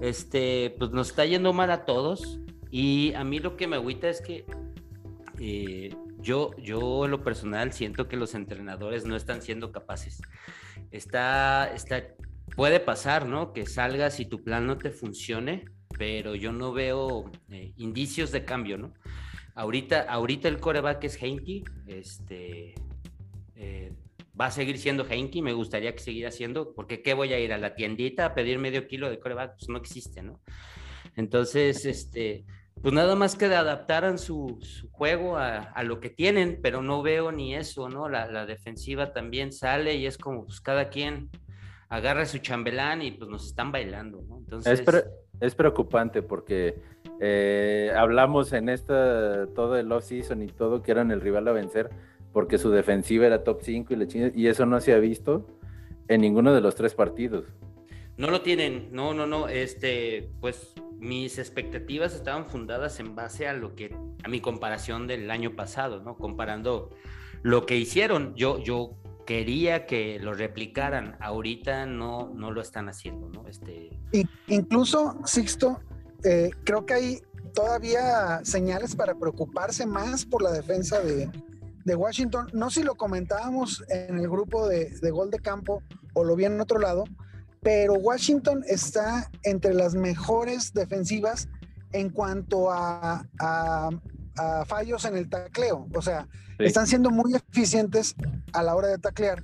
Este, 0.00 0.74
pues 0.80 0.90
nos 0.90 1.10
está 1.10 1.24
yendo 1.24 1.52
mal 1.52 1.70
a 1.70 1.84
todos. 1.84 2.40
Y 2.72 3.14
a 3.14 3.22
mí 3.22 3.38
lo 3.38 3.56
que 3.56 3.68
me 3.68 3.76
agüita 3.76 4.08
es 4.08 4.20
que 4.20 4.44
eh, 5.38 5.94
yo, 6.18 6.56
yo 6.56 7.06
lo 7.06 7.22
personal 7.22 7.72
siento 7.72 8.08
que 8.08 8.16
los 8.16 8.34
entrenadores 8.34 9.06
no 9.06 9.14
están 9.14 9.40
siendo 9.42 9.70
capaces. 9.70 10.20
Está, 10.90 11.72
está, 11.72 12.02
puede 12.56 12.80
pasar, 12.80 13.26
¿no? 13.26 13.52
Que 13.52 13.64
salgas 13.64 14.18
y 14.18 14.26
tu 14.26 14.42
plan 14.42 14.66
no 14.66 14.76
te 14.76 14.90
funcione, 14.90 15.66
pero 15.96 16.34
yo 16.34 16.50
no 16.50 16.72
veo 16.72 17.30
eh, 17.50 17.72
indicios 17.76 18.32
de 18.32 18.44
cambio, 18.44 18.76
¿no? 18.76 18.92
Ahorita, 19.54 20.02
ahorita 20.02 20.48
el 20.48 20.58
coreback 20.58 21.04
es 21.04 21.22
Heinke, 21.22 21.62
este, 21.86 22.74
eh, 23.56 23.92
va 24.38 24.46
a 24.46 24.50
seguir 24.50 24.78
siendo 24.78 25.06
Heinke, 25.08 25.42
me 25.42 25.52
gustaría 25.52 25.92
que 25.92 26.02
siguiera 26.02 26.30
siendo, 26.30 26.74
porque 26.74 27.02
¿qué 27.02 27.14
voy 27.14 27.32
a 27.32 27.40
ir 27.40 27.52
a 27.52 27.58
la 27.58 27.74
tiendita 27.74 28.26
a 28.26 28.34
pedir 28.34 28.58
medio 28.58 28.86
kilo 28.86 29.10
de 29.10 29.18
coreback? 29.18 29.56
Pues 29.56 29.68
no 29.68 29.78
existe, 29.78 30.22
¿no? 30.22 30.40
Entonces, 31.16 31.86
este, 31.86 32.44
pues 32.82 32.92
nada 32.92 33.16
más 33.16 33.36
que 33.36 33.48
de 33.48 33.56
adaptaran 33.56 34.18
su, 34.18 34.58
juego 34.90 35.38
a, 35.38 35.82
lo 35.82 36.00
que 36.00 36.10
tienen, 36.10 36.60
pero 36.62 36.82
no 36.82 37.02
veo 37.02 37.32
ni 37.32 37.54
eso, 37.54 37.88
¿no? 37.88 38.08
La, 38.08 38.30
la 38.30 38.44
defensiva 38.44 39.12
también 39.12 39.52
sale 39.52 39.94
y 39.94 40.06
es 40.06 40.18
como, 40.18 40.44
pues 40.44 40.60
cada 40.60 40.90
quien 40.90 41.30
agarra 41.88 42.26
su 42.26 42.38
chambelán 42.38 43.02
y 43.02 43.12
pues 43.12 43.30
nos 43.30 43.46
están 43.46 43.72
bailando, 43.72 44.22
¿no? 44.28 44.38
Entonces... 44.38 44.84
Es, 45.38 45.54
preocupante 45.54 46.22
porque 46.22 46.80
eh, 47.20 47.92
hablamos 47.94 48.54
en 48.54 48.70
esta, 48.70 49.46
todo 49.54 49.76
el 49.76 49.92
off-season 49.92 50.42
y 50.42 50.46
todo 50.46 50.82
que 50.82 50.90
eran 50.90 51.10
el 51.10 51.20
rival 51.20 51.46
a 51.48 51.52
vencer 51.52 51.90
porque 52.36 52.58
su 52.58 52.70
defensiva 52.70 53.24
era 53.24 53.44
top 53.44 53.60
5 53.62 53.94
y, 53.94 54.42
y 54.42 54.48
eso 54.48 54.66
no 54.66 54.78
se 54.82 54.92
ha 54.92 54.98
visto 54.98 55.46
en 56.06 56.20
ninguno 56.20 56.52
de 56.52 56.60
los 56.60 56.74
tres 56.74 56.92
partidos. 56.92 57.46
No 58.18 58.30
lo 58.30 58.42
tienen, 58.42 58.90
no, 58.92 59.14
no, 59.14 59.26
no, 59.26 59.48
este, 59.48 60.28
pues 60.42 60.74
mis 60.98 61.38
expectativas 61.38 62.14
estaban 62.14 62.44
fundadas 62.44 63.00
en 63.00 63.14
base 63.14 63.48
a 63.48 63.54
lo 63.54 63.74
que, 63.74 63.96
a 64.22 64.28
mi 64.28 64.42
comparación 64.42 65.06
del 65.06 65.30
año 65.30 65.56
pasado, 65.56 66.02
¿no? 66.02 66.18
Comparando 66.18 66.90
lo 67.40 67.64
que 67.64 67.78
hicieron, 67.78 68.34
yo, 68.34 68.58
yo 68.58 68.98
quería 69.24 69.86
que 69.86 70.18
lo 70.20 70.34
replicaran, 70.34 71.16
ahorita 71.20 71.86
no, 71.86 72.34
no 72.34 72.50
lo 72.50 72.60
están 72.60 72.90
haciendo, 72.90 73.30
¿no? 73.30 73.48
Este... 73.48 73.98
incluso, 74.48 75.16
Sixto, 75.24 75.80
eh, 76.22 76.50
creo 76.64 76.84
que 76.84 76.92
hay 76.92 77.18
todavía 77.54 78.44
señales 78.44 78.94
para 78.94 79.14
preocuparse 79.14 79.86
más 79.86 80.26
por 80.26 80.42
la 80.42 80.52
defensa 80.52 81.00
de, 81.00 81.30
Washington. 81.94 82.48
No 82.52 82.70
sé 82.70 82.80
si 82.80 82.86
lo 82.86 82.96
comentábamos 82.96 83.84
en 83.88 84.18
el 84.18 84.28
grupo 84.28 84.66
de, 84.68 84.90
gol 85.10 85.30
de 85.30 85.38
campo 85.38 85.82
o 86.14 86.24
lo 86.24 86.34
vi 86.36 86.44
en 86.44 86.60
otro 86.60 86.78
lado, 86.78 87.04
pero 87.62 87.94
Washington 87.94 88.64
está 88.66 89.30
entre 89.42 89.74
las 89.74 89.94
mejores 89.94 90.72
defensivas 90.72 91.48
en 91.92 92.10
cuanto 92.10 92.70
a, 92.70 93.24
fallos 94.66 95.04
en 95.04 95.16
el 95.16 95.28
tacleo. 95.28 95.86
O 95.94 96.02
sea, 96.02 96.28
están 96.58 96.86
siendo 96.86 97.10
muy 97.10 97.34
eficientes 97.34 98.14
a 98.52 98.62
la 98.62 98.74
hora 98.74 98.88
de 98.88 98.98
taclear, 98.98 99.42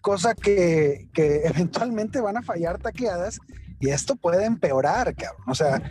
cosa 0.00 0.34
que, 0.34 1.08
eventualmente 1.14 2.20
van 2.20 2.38
a 2.38 2.42
fallar 2.42 2.78
tacleadas 2.78 3.38
y 3.78 3.90
esto 3.90 4.16
puede 4.16 4.44
empeorar, 4.44 5.14
cabrón. 5.14 5.44
O 5.48 5.54
sea, 5.54 5.82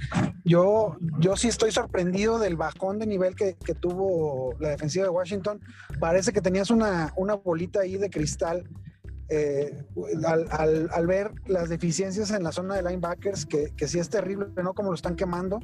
yo, 0.43 0.97
yo 1.19 1.35
sí 1.35 1.47
estoy 1.47 1.71
sorprendido 1.71 2.39
del 2.39 2.55
bajón 2.55 2.99
de 2.99 3.05
nivel 3.05 3.35
que, 3.35 3.55
tuvo 3.79 4.53
la 4.59 4.69
defensiva 4.69 5.05
de 5.05 5.09
Washington. 5.09 5.61
Parece 5.99 6.31
que 6.33 6.41
tenías 6.41 6.69
una, 6.71 7.13
una 7.15 7.35
bolita 7.35 7.81
ahí 7.81 7.97
de 7.97 8.09
cristal 8.09 8.67
eh, 9.27 9.83
al, 10.21 11.07
ver 11.07 11.31
las 11.47 11.69
deficiencias 11.69 12.31
en 12.31 12.43
la 12.43 12.51
zona 12.51 12.75
de 12.75 12.83
linebackers, 12.83 13.45
que, 13.45 13.73
que 13.75 13.87
sí 13.87 13.99
es 13.99 14.09
terrible, 14.09 14.47
¿no? 14.63 14.73
Como 14.73 14.89
lo 14.89 14.95
están 14.95 15.15
quemando. 15.15 15.59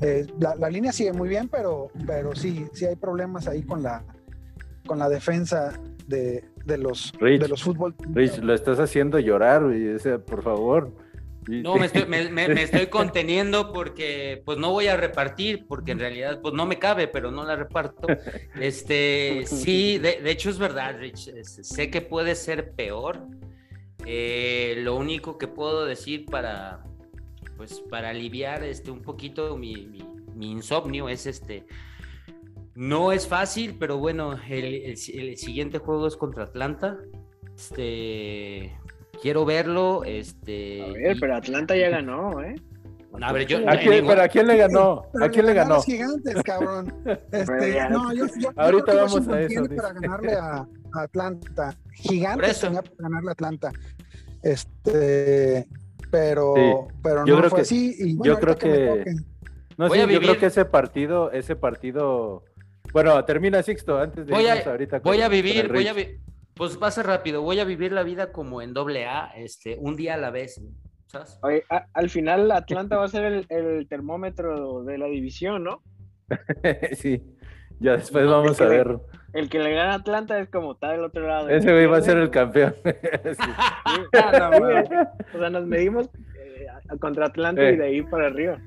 Eh, 0.00 0.26
la, 0.38 0.68
línea 0.68 0.92
sigue 0.92 1.12
muy 1.12 1.28
bien, 1.28 1.48
pero, 1.48 1.90
pero 2.06 2.34
sí, 2.34 2.66
sí 2.72 2.84
hay 2.84 2.96
problemas 2.96 3.46
ahí 3.46 3.62
con 3.62 3.82
la, 3.82 4.04
con 4.86 4.98
la 4.98 5.08
defensa 5.08 5.72
de, 6.06 6.44
los, 6.66 7.12
de 7.20 7.48
los 7.48 7.62
fútbol. 7.62 7.94
Rich, 8.12 8.38
lo 8.38 8.54
estás 8.54 8.78
haciendo 8.78 9.18
llorar, 9.18 9.62
por 10.26 10.42
favor. 10.42 10.92
No, 11.48 11.76
me 11.76 11.86
estoy, 11.86 12.86
conteniendo 12.90 13.72
porque 13.72 14.42
pues 14.44 14.58
no 14.58 14.72
voy 14.72 14.88
a 14.88 14.96
repartir, 14.96 15.66
porque 15.66 15.92
en 15.92 16.00
realidad 16.00 16.40
pues 16.40 16.54
no 16.54 16.66
me 16.66 16.78
cabe, 16.78 17.06
pero 17.08 17.30
no 17.30 17.44
la 17.44 17.56
reparto. 17.56 18.08
Este, 18.60 19.42
sí, 19.46 19.98
de, 19.98 20.18
hecho 20.30 20.50
es 20.50 20.58
verdad, 20.58 20.98
Rich, 20.98 21.32
sé 21.42 21.90
que 21.90 22.00
puede 22.00 22.34
ser 22.34 22.72
peor. 22.72 23.26
Eh, 24.04 24.76
lo 24.78 24.96
único 24.96 25.38
que 25.38 25.48
puedo 25.48 25.84
decir 25.84 26.26
para, 26.26 26.84
pues 27.56 27.80
para 27.90 28.10
aliviar 28.10 28.62
este, 28.64 28.90
un 28.90 29.02
poquito 29.02 29.56
mi, 29.56 29.98
insomnio 30.40 31.08
es 31.08 31.26
este, 31.26 31.64
no 32.74 33.12
es 33.12 33.26
fácil, 33.26 33.76
pero 33.78 33.98
bueno, 33.98 34.38
el, 34.48 34.96
siguiente 34.96 35.78
juego 35.78 36.06
es 36.06 36.16
contra 36.16 36.44
Atlanta. 36.44 36.98
Este, 37.54 38.76
quiero 39.20 39.44
verlo. 39.44 40.04
Este, 40.04 40.82
a 40.82 40.92
ver, 40.92 41.16
pero 41.20 41.36
Atlanta 41.36 41.76
ya 41.76 41.88
ganó, 41.90 42.42
¿eh? 42.42 42.56
A 43.22 43.32
ver, 43.32 43.46
yo, 43.46 43.58
¿A 43.68 43.76
quién, 43.76 44.06
¿Pero 44.06 44.22
a 44.22 44.28
quién 44.28 44.46
le 44.46 44.56
ganó? 44.56 45.06
¿A 45.20 45.28
quién 45.28 45.46
le 45.46 45.54
ganó? 45.54 45.76
Los 45.76 45.86
gigantes, 45.86 46.42
cabrón. 46.42 46.92
Este, 47.32 47.88
no, 47.88 48.12
yo, 48.12 48.26
yo, 48.38 48.50
Ahorita 48.56 48.94
vamos 48.94 49.28
a 49.28 49.40
eso. 49.40 49.64
Para 49.74 49.92
ganarle 49.92 50.32
a, 50.34 50.66
Atlanta. 50.92 51.76
Gigantes 51.92 52.60
tenía 52.60 52.82
para 52.82 52.94
ganarle 52.98 53.28
a 53.30 53.32
Atlanta. 53.32 53.72
Este, 54.42 55.66
pero, 56.10 56.88
pero 57.02 57.24
no 57.24 57.42
fue 57.44 57.62
así. 57.62 57.94
Y 57.98 58.18
yo 58.22 58.38
creo 58.38 58.56
que. 58.56 59.04
no, 59.76 59.88
sí, 59.88 59.98
yo 60.00 60.20
creo 60.20 60.38
que 60.38 60.46
ese 60.46 60.64
partido, 60.64 61.32
ese 61.32 61.56
partido. 61.56 62.44
Bueno, 62.92 63.22
termina 63.24 63.62
Sixto 63.62 63.98
antes 63.98 64.26
de 64.26 64.32
voy 64.32 64.46
a, 64.46 64.62
ahorita. 64.62 65.00
Voy 65.00 65.20
a 65.20 65.28
vivir, 65.28 65.72
voy 65.72 65.88
a 65.88 65.92
vivir 65.92 66.25
pues 66.56 66.82
va 66.82 66.88
a 66.88 66.90
ser 66.90 67.06
rápido, 67.06 67.42
voy 67.42 67.60
a 67.60 67.64
vivir 67.64 67.92
la 67.92 68.02
vida 68.02 68.32
como 68.32 68.62
en 68.62 68.72
doble 68.72 69.06
A, 69.06 69.30
este, 69.36 69.76
un 69.78 69.94
día 69.94 70.14
a 70.14 70.16
la 70.16 70.30
vez, 70.30 70.60
¿sabes? 71.06 71.38
Oye, 71.42 71.64
al 71.92 72.08
final 72.08 72.50
Atlanta 72.50 72.96
va 72.96 73.04
a 73.04 73.08
ser 73.08 73.44
el, 73.48 73.86
termómetro 73.88 74.82
de 74.82 74.96
la 74.96 75.06
división, 75.06 75.64
¿no? 75.64 75.82
sí, 76.96 77.22
ya 77.78 77.92
después 77.98 78.26
vamos 78.26 78.58
a 78.62 78.66
ver. 78.66 78.96
el 79.34 79.50
que 79.50 79.58
le 79.58 79.74
gana 79.74 79.92
a 79.92 79.96
Atlanta 79.96 80.40
es 80.40 80.48
como 80.48 80.72
está 80.72 80.92
del 80.92 81.04
otro 81.04 81.28
lado. 81.28 81.50
Ese 81.50 81.70
güey 81.70 81.86
va 81.86 81.98
a 81.98 82.02
ser 82.02 82.16
el 82.16 82.30
campeón. 82.30 82.74
Ah, 84.14 84.50
o 85.34 85.38
sea, 85.38 85.50
nos 85.50 85.66
medimos 85.66 86.06
eh, 86.06 86.66
contra 86.98 87.26
Atlanta 87.26 87.70
y 87.70 87.76
de 87.76 87.84
ahí 87.84 88.02
para 88.02 88.26
arriba. 88.28 88.58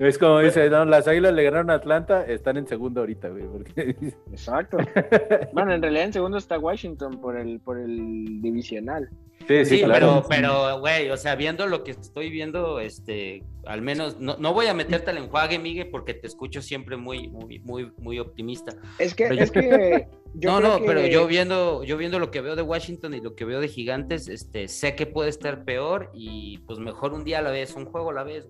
Es 0.00 0.16
como 0.16 0.40
dice, 0.40 0.70
las 0.70 1.06
águilas 1.06 1.34
le 1.34 1.44
ganaron 1.44 1.68
a 1.68 1.74
Atlanta, 1.74 2.24
están 2.24 2.56
en 2.56 2.66
segundo 2.66 3.00
ahorita, 3.00 3.28
güey. 3.28 3.44
Exacto. 4.30 4.78
bueno, 5.52 5.74
en 5.74 5.82
realidad 5.82 6.04
en 6.04 6.12
segundo 6.14 6.38
está 6.38 6.58
Washington 6.58 7.20
por 7.20 7.36
el, 7.36 7.60
por 7.60 7.78
el 7.78 8.40
divisional. 8.40 9.10
Sí, 9.46 9.64
sí, 9.66 9.82
pero, 9.86 10.24
pero, 10.26 10.80
güey, 10.80 11.10
o 11.10 11.18
sea, 11.18 11.34
viendo 11.34 11.66
lo 11.66 11.84
que 11.84 11.90
estoy 11.90 12.30
viendo, 12.30 12.80
este, 12.80 13.44
al 13.66 13.82
menos, 13.82 14.18
no, 14.18 14.38
no 14.38 14.54
voy 14.54 14.68
a 14.68 14.74
meterte 14.74 15.10
al 15.10 15.18
enjuague, 15.18 15.58
Miguel, 15.58 15.88
porque 15.90 16.14
te 16.14 16.26
escucho 16.26 16.62
siempre 16.62 16.96
muy, 16.96 17.28
muy, 17.28 17.58
muy, 17.58 17.92
muy 17.98 18.18
optimista. 18.18 18.72
Es 18.98 19.14
que, 19.14 19.24
es 19.24 19.50
que 19.50 20.08
no, 20.34 20.60
no, 20.60 20.78
pero 20.84 21.06
yo 21.06 21.26
viendo, 21.26 21.82
yo 21.84 21.96
viendo 21.96 22.18
lo 22.18 22.30
que 22.30 22.40
veo 22.40 22.56
de 22.56 22.62
Washington 22.62 23.14
y 23.14 23.20
lo 23.20 23.34
que 23.34 23.44
veo 23.44 23.60
de 23.60 23.68
Gigantes, 23.68 24.28
este, 24.28 24.68
sé 24.68 24.94
que 24.94 25.06
puede 25.06 25.28
estar 25.28 25.64
peor 25.64 26.10
y 26.14 26.58
pues 26.66 26.78
mejor 26.78 27.12
un 27.12 27.24
día 27.24 27.38
a 27.38 27.42
la 27.42 27.50
vez, 27.50 27.74
un 27.74 27.86
juego 27.86 28.10
a 28.10 28.14
la 28.14 28.24
vez. 28.24 28.48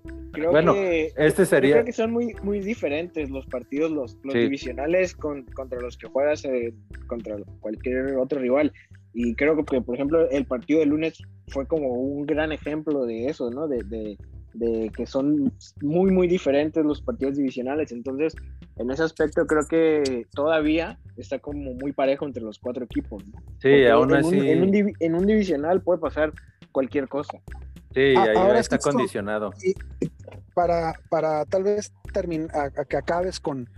bueno, 0.51 0.75
este 0.75 1.47
sería. 1.47 1.77
creo 1.77 1.85
que 1.85 1.93
son 1.93 2.13
muy, 2.13 2.35
muy 2.43 2.61
diferentes 2.61 3.31
los 3.31 3.47
partidos, 3.47 3.91
los, 3.91 4.19
los 4.23 4.35
divisionales 4.35 5.15
contra 5.15 5.81
los 5.81 5.97
que 5.97 6.07
juegas 6.09 6.45
eh, 6.45 6.75
contra 7.07 7.37
cualquier 7.61 8.17
otro 8.17 8.41
rival. 8.41 8.73
Y 9.13 9.35
creo 9.35 9.57
que, 9.57 9.81
por 9.81 9.95
ejemplo, 9.95 10.29
el 10.31 10.45
partido 10.45 10.81
de 10.81 10.87
lunes 10.87 11.19
fue 11.49 11.67
como 11.67 11.89
un 11.89 12.27
gran 12.27 12.53
ejemplo 12.53 13.05
de 13.07 13.27
eso, 13.27 13.51
¿no? 13.51 13.67
De, 13.67 13.83
de, 13.83 14.17
de 14.55 14.91
que 14.97 15.07
son 15.07 15.53
muy, 15.81 16.11
muy 16.11 16.27
diferentes 16.27 16.85
los 16.85 17.01
partidos 17.01 17.37
divisionales. 17.37 17.93
Entonces, 17.93 18.35
en 18.77 18.91
ese 18.91 19.03
aspecto 19.03 19.47
creo 19.47 19.67
que 19.67 20.27
todavía 20.35 20.99
está 21.17 21.39
como 21.39 21.75
muy 21.75 21.93
parejo 21.93 22.27
entre 22.27 22.43
los 22.43 22.59
cuatro 22.59 22.85
equipos. 22.85 23.23
Sí, 23.59 23.87
aún 23.87 24.15
así. 24.15 24.37
en, 24.49 24.63
un, 24.63 24.95
en, 24.99 25.15
un, 25.15 25.27
divisional 25.27 25.83
puede 25.83 26.01
pasar 26.01 26.33
cualquier 26.73 27.09
cosa. 27.09 27.39
Sí, 27.95 28.15
ahí 28.17 28.59
está 28.59 28.79
condicionado. 28.79 29.51
para, 30.55 30.95
para 31.09 31.45
tal 31.45 31.65
vez 31.65 31.93
terminar, 32.13 32.51
a, 32.57 32.85
que 32.85 32.97
acabes 32.97 33.41
con, 33.41 33.69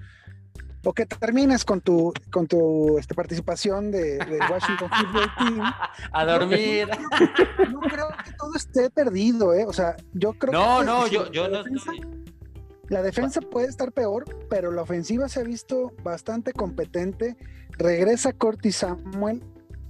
o 0.85 0.93
que 0.93 1.07
termines 1.07 1.65
con 1.65 1.81
tu, 1.81 2.13
con 2.31 2.47
tu 2.47 2.99
este, 2.99 3.15
participación 3.15 3.91
de, 3.91 4.19
Washington 4.51 4.91
Football 4.91 5.31
Team. 5.39 5.61
A 6.13 6.25
dormir. 6.25 6.89
No, 7.71 7.81
creo 7.81 8.09
que 8.25 8.33
todo 8.39 8.55
esté 8.57 8.91
perdido, 8.91 9.55
¿eh? 9.55 9.65
O 9.67 9.73
sea, 9.73 9.97
yo 10.13 10.33
creo 10.33 10.53
no, 10.53 10.81
que. 10.81 10.85
No, 10.85 11.01
no, 11.01 11.07
yo, 11.07 11.31
yo 11.31 11.49
no 11.49 11.63
La 12.89 13.03
defensa 13.03 13.41
puede 13.41 13.69
estar 13.69 13.93
peor, 13.93 14.25
pero 14.49 14.73
la 14.73 14.83
ofensiva 14.83 15.29
se 15.29 15.41
ha 15.41 15.45
visto 15.45 15.93
bastante 16.03 16.53
competente. 16.53 17.37
Regresa 17.79 18.33
Corty 18.33 18.73
Samuel, 18.73 19.43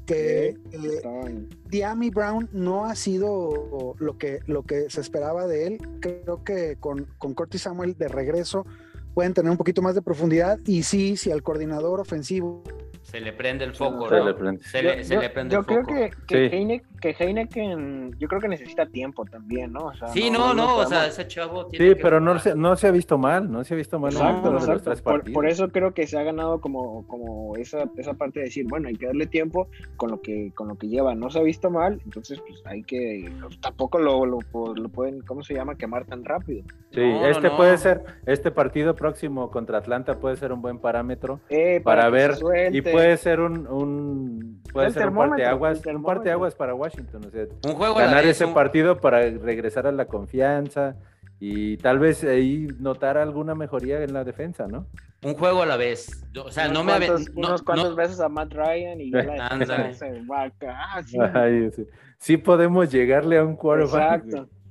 que 0.07 0.59
eh, 0.73 1.47
Diami 1.69 2.11
Brown 2.11 2.49
no 2.53 2.85
ha 2.85 2.95
sido 2.95 3.95
lo 3.99 4.19
que, 4.19 4.41
lo 4.47 4.65
que 4.65 4.91
se 4.91 5.01
esperaba 5.01 5.47
de 5.47 5.69
él. 5.69 5.79
Creo 6.01 6.45
que 6.45 6.77
con, 6.79 7.07
con 7.19 7.35
Cortis 7.35 7.63
Samuel 7.63 7.97
de 7.97 8.09
regreso 8.09 8.67
pueden 9.15 9.35
tener 9.35 9.51
un 9.51 9.59
poquito 9.59 9.83
más 9.83 9.95
de 9.95 10.03
profundidad 10.03 10.59
y 10.67 10.83
sí, 10.83 11.17
si 11.17 11.31
al 11.31 11.43
coordinador 11.43 12.01
ofensivo 12.01 12.63
se 13.03 13.21
le 13.21 13.33
prende 13.33 13.65
el 13.65 13.75
foco, 13.75 14.09
se 14.09 14.25
Le 14.25 14.33
prende. 14.33 14.65
Se, 14.65 14.83
le, 14.83 15.05
se 15.05 15.17
le 15.17 15.29
prende 15.29 15.53
yo 15.53 15.65
creo 15.65 15.85
que, 15.85 16.11
que, 16.27 16.83
que, 17.01 17.17
Heineken, 17.19 18.17
yo 18.19 18.29
creo 18.29 18.41
que 18.41 18.49
necesita 18.49 18.87
tiempo 18.87 19.25
también, 19.25 19.73
¿no? 19.73 19.87
O 19.87 19.95
sea, 19.95 20.09
sí, 20.09 20.31
no, 20.31 20.55
no, 20.55 20.77
o 20.77 20.87
sea, 20.87 21.07
ese 21.07 21.27
chavo 21.27 21.67
tiene 21.67 21.89
Sí, 21.89 22.01
pero 22.01 22.21
no 22.21 22.39
se, 22.39 22.55
no 22.55 22.75
se 22.77 22.87
ha 22.87 22.91
visto 22.91 23.19
mal, 23.19 23.51
no 23.51 23.65
se 23.65 23.75
ha 23.75 23.77
visto 23.77 23.99
mal 23.99 24.13
exacto, 24.13 24.51
en 24.51 24.57
exacto. 24.57 24.91
Los 24.91 25.03
por, 25.03 25.33
por, 25.33 25.47
eso 25.47 25.69
creo 25.71 25.93
que 25.93 26.07
se 26.07 26.17
ha 26.17 26.23
ganado 26.23 26.61
como, 26.61 27.07
como 27.09 27.57
esa, 27.57 27.91
esa 27.99 28.15
parte 28.15 28.39
de 28.39 28.47
decir, 28.47 28.67
bueno, 28.69 28.89
hay 28.89 28.95
que 28.95 29.07
darle 29.07 29.27
tiempo 29.27 29.69
con 29.97 30.11
lo 30.11 30.23
que, 30.23 30.53
con 30.55 30.69
lo 30.69 30.79
que 30.79 30.89
lleva. 30.89 31.15
No 31.15 31.29
se 31.29 31.41
ha 31.41 31.43
visto 31.43 31.71
mal, 31.71 32.01
entonces 32.05 32.41
pues 32.47 32.63
hay 32.65 32.85
que, 32.85 33.31
tampoco 33.61 33.99
lo, 33.99 34.25
lo, 34.25 34.39
lo 34.53 34.89
pueden, 34.89 35.21
¿cómo 35.23 35.43
se 35.43 35.55
llama? 35.55 35.77
Quemar 35.77 36.07
tan 36.07 36.25
rápido. 36.25 36.63
Sí, 36.93 37.03
este 37.03 37.51
puede 37.51 37.77
ser, 37.79 38.05
este 38.27 38.51
partido 38.53 38.95
próximo 39.03 39.51
contra 39.51 39.79
Atlanta 39.79 40.21
puede 40.21 40.37
ser 40.37 40.53
un 40.53 40.63
buen 40.63 40.79
parámetro 40.79 41.41
eh, 41.49 41.81
para, 41.83 42.09
ver 42.09 42.37
y 42.71 42.81
puede 42.83 43.17
ser 43.17 43.41
un 43.41 43.67
un 43.67 44.63
puede 44.73 44.93
ser 44.93 45.09
un 45.09 45.17
parteaguas, 45.17 45.85
un 45.85 46.03
parteaguas 46.05 46.55
para 46.55 46.73
Washington, 46.73 47.23
o 47.27 47.31
sea, 47.31 47.47
un 47.65 47.75
juego 47.75 47.97
ganar 47.97 48.25
ese 48.25 48.47
partido 48.47 49.01
para 49.01 49.19
regresar 49.29 49.89
a 49.89 49.93
la 49.93 50.07
confianza 50.07 50.95
y 51.41 51.77
tal 51.79 51.99
vez 51.99 52.23
ahí 52.23 52.69
notar 52.79 53.19
alguna 53.19 53.57
mejoría 53.57 54.01
en 54.05 54.13
la 54.13 54.23
defensa, 54.23 54.69
¿no? 54.69 54.87
Un 55.25 55.35
juego 55.35 55.63
a 55.63 55.67
la 55.67 55.77
vez. 55.77 56.25
O 56.37 56.53
sea, 56.53 56.69
no 56.69 56.85
me 56.85 56.93
no, 57.01 57.17
unos 57.35 57.63
cuantos 57.63 57.97
veces 57.97 58.21
a 58.21 58.29
Matt 58.29 58.53
Ryan 58.53 59.01
y 59.01 59.11
ya 59.11 59.25
la 59.25 59.49
defensa 59.59 59.93
se 60.07 60.23
va 60.23 60.45
acá. 60.45 61.03
Sí. 61.75 61.87
sí. 62.19 62.37
podemos 62.37 62.93
llegarle 62.93 63.39
a 63.39 63.45
un 63.45 63.57
quarterback. 63.57 64.25
Exacto. 64.25 64.62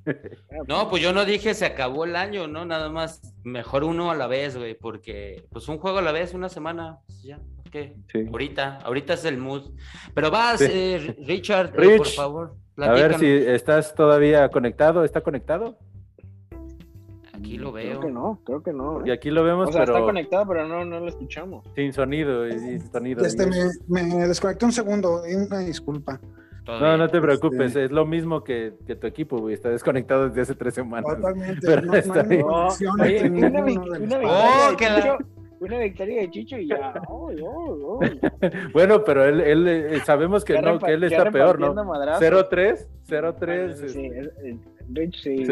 No, 0.67 0.89
pues 0.89 1.01
yo 1.01 1.13
no 1.13 1.25
dije 1.25 1.53
se 1.53 1.65
acabó 1.65 2.05
el 2.05 2.15
año, 2.15 2.47
¿no? 2.47 2.65
Nada 2.65 2.89
más 2.89 3.21
mejor 3.43 3.83
uno 3.83 4.11
a 4.11 4.15
la 4.15 4.27
vez, 4.27 4.57
güey, 4.57 4.75
porque 4.75 5.45
pues 5.51 5.67
un 5.67 5.77
juego 5.77 5.99
a 5.99 6.01
la 6.01 6.11
vez, 6.11 6.33
una 6.33 6.49
semana, 6.49 6.99
pues 7.05 7.23
ya. 7.23 7.39
Ahorita, 8.31 8.79
ahorita 8.79 9.13
es 9.13 9.25
el 9.25 9.37
mood. 9.37 9.71
Pero 10.13 10.29
vas, 10.29 10.61
eh, 10.61 11.15
Richard, 11.25 11.71
eh, 11.81 11.97
por 11.97 12.07
favor. 12.07 12.55
A 12.77 12.91
ver 12.91 13.17
si 13.17 13.27
estás 13.27 13.95
todavía 13.95 14.49
conectado. 14.49 15.03
¿Está 15.03 15.21
conectado? 15.21 15.77
Aquí 17.33 17.57
lo 17.57 17.71
veo. 17.71 17.99
Creo 17.99 18.01
que 18.01 18.11
no, 18.11 18.41
creo 18.43 18.63
que 18.63 18.73
no. 18.73 18.99
¿eh? 18.99 19.03
Y 19.05 19.11
aquí 19.11 19.29
lo 19.29 19.43
vemos, 19.43 19.69
o 19.69 19.71
sea, 19.71 19.83
está 19.83 20.01
conectado, 20.01 20.45
pero 20.47 20.67
no, 20.67 20.83
no 20.83 20.99
lo 20.99 21.07
escuchamos. 21.07 21.65
Sin 21.75 21.93
sonido 21.93 22.47
y, 22.47 22.79
sonido. 22.79 23.25
Este, 23.25 23.47
me, 23.47 24.03
me 24.03 24.27
desconecté 24.27 24.65
un 24.65 24.73
segundo, 24.73 25.21
una 25.23 25.59
disculpa. 25.59 26.19
No, 26.67 26.97
no 26.97 27.09
te 27.09 27.19
preocupes, 27.19 27.67
este 27.67 27.85
es 27.85 27.91
lo 27.91 28.05
mismo 28.05 28.43
que, 28.43 28.73
que, 28.85 28.95
tu 28.95 29.07
equipo, 29.07 29.37
güey. 29.37 29.55
Está 29.55 29.69
desconectado 29.69 30.29
desde 30.29 30.41
hace 30.41 30.55
tres 30.55 30.75
semanas. 30.75 31.15
Totalmente. 31.15 31.65
Pero 31.65 31.81
no, 31.81 31.95
está 31.95 32.23
no, 32.23 32.57
oh, 32.57 32.69
que 34.77 34.85
la 34.85 35.17
una 35.61 35.77
victoria 35.77 36.21
de 36.21 36.31
Chicho 36.31 36.57
y 36.57 36.67
ya. 36.67 36.91
bueno, 38.73 39.03
pero 39.03 39.25
él, 39.25 39.41
él 39.41 39.67
eh, 39.67 39.99
sabemos 40.03 40.43
que 40.43 40.59
no, 40.59 40.79
que 40.79 40.91
él 40.91 41.03
está 41.03 41.29
peor, 41.29 41.59
¿no? 41.59 41.75
0-3, 41.75 42.87
0-3. 43.07 43.87
Sí, 43.87 44.09
Rich 44.89 45.21
sí, 45.21 45.45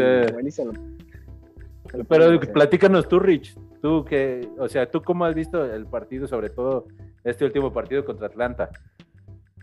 Pero 2.08 2.40
platícanos 2.40 3.08
tú, 3.08 3.20
Rich, 3.20 3.56
tú 3.84 4.04
que, 4.04 4.50
o 4.58 4.68
sea, 4.68 4.90
tú 4.90 5.04
cómo 5.04 5.26
has 5.26 5.36
visto 5.36 5.64
el 5.64 5.86
partido, 5.86 6.28
sobre 6.28 6.50
todo 6.50 6.88
este 7.24 7.46
último 7.46 7.72
partido 7.72 8.04
contra 8.04 8.26
Atlanta. 8.28 8.72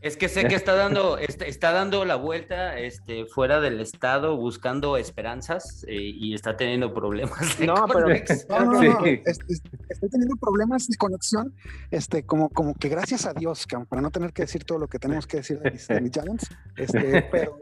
Es 0.07 0.17
que 0.17 0.29
sé 0.29 0.45
que 0.47 0.55
está 0.55 0.77
dando, 0.77 1.19
está, 1.19 1.73
dando 1.73 2.05
la 2.05 2.15
vuelta 2.15 2.79
este, 2.79 3.27
fuera 3.27 3.61
del 3.61 3.81
estado 3.81 4.37
buscando 4.37 4.97
esperanzas 4.97 5.85
eh, 5.89 5.97
y 5.99 6.33
está 6.33 6.57
teniendo 6.57 6.95
problemas 6.95 7.59
de 7.59 7.67
no, 7.67 7.75
pero, 7.93 8.07
no, 8.49 8.73
no, 8.73 8.83
estoy 9.05 10.09
teniendo 10.09 10.37
problemas 10.41 10.87
de 10.87 10.97
conexión, 10.97 11.53
este, 11.91 12.23
como, 12.25 12.51
como 12.51 12.75
que 12.75 12.89
gracias 12.89 13.27
a 13.27 13.33
Dios, 13.33 13.67
para 13.89 14.01
no 14.01 14.13
tener 14.13 14.33
que 14.33 14.43
decir 14.43 14.63
todo 14.63 14.79
lo 14.79 14.87
que 14.87 15.01
tenemos 15.01 15.27
que 15.27 15.39
decir 15.39 15.59
de 15.59 15.73
mis, 15.73 15.89
Giants, 15.89 16.51
este, 16.77 17.23
pero, 17.33 17.59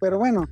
pero 0.00 0.18
bueno, 0.18 0.48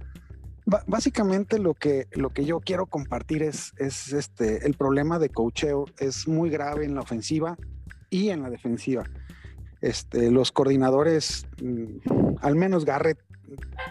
básicamente 0.86 1.58
lo 1.58 1.74
que, 1.74 2.06
lo 2.12 2.30
que 2.30 2.44
yo 2.44 2.60
quiero 2.60 2.86
compartir 2.86 3.42
es, 3.42 3.72
es 3.78 4.12
este, 4.12 4.64
el 4.64 4.74
problema 4.74 5.18
de 5.18 5.28
cocheo 5.28 5.86
es 5.98 6.28
muy 6.28 6.50
grave 6.50 6.84
en 6.84 6.94
la 6.94 7.00
ofensiva 7.00 7.56
y 8.10 8.28
en 8.28 8.42
la 8.42 8.50
defensiva. 8.50 9.02
Este, 9.82 10.30
los 10.30 10.52
coordinadores, 10.52 11.46
mm, 11.60 12.36
al 12.40 12.54
menos 12.54 12.84
Garrett 12.84 13.18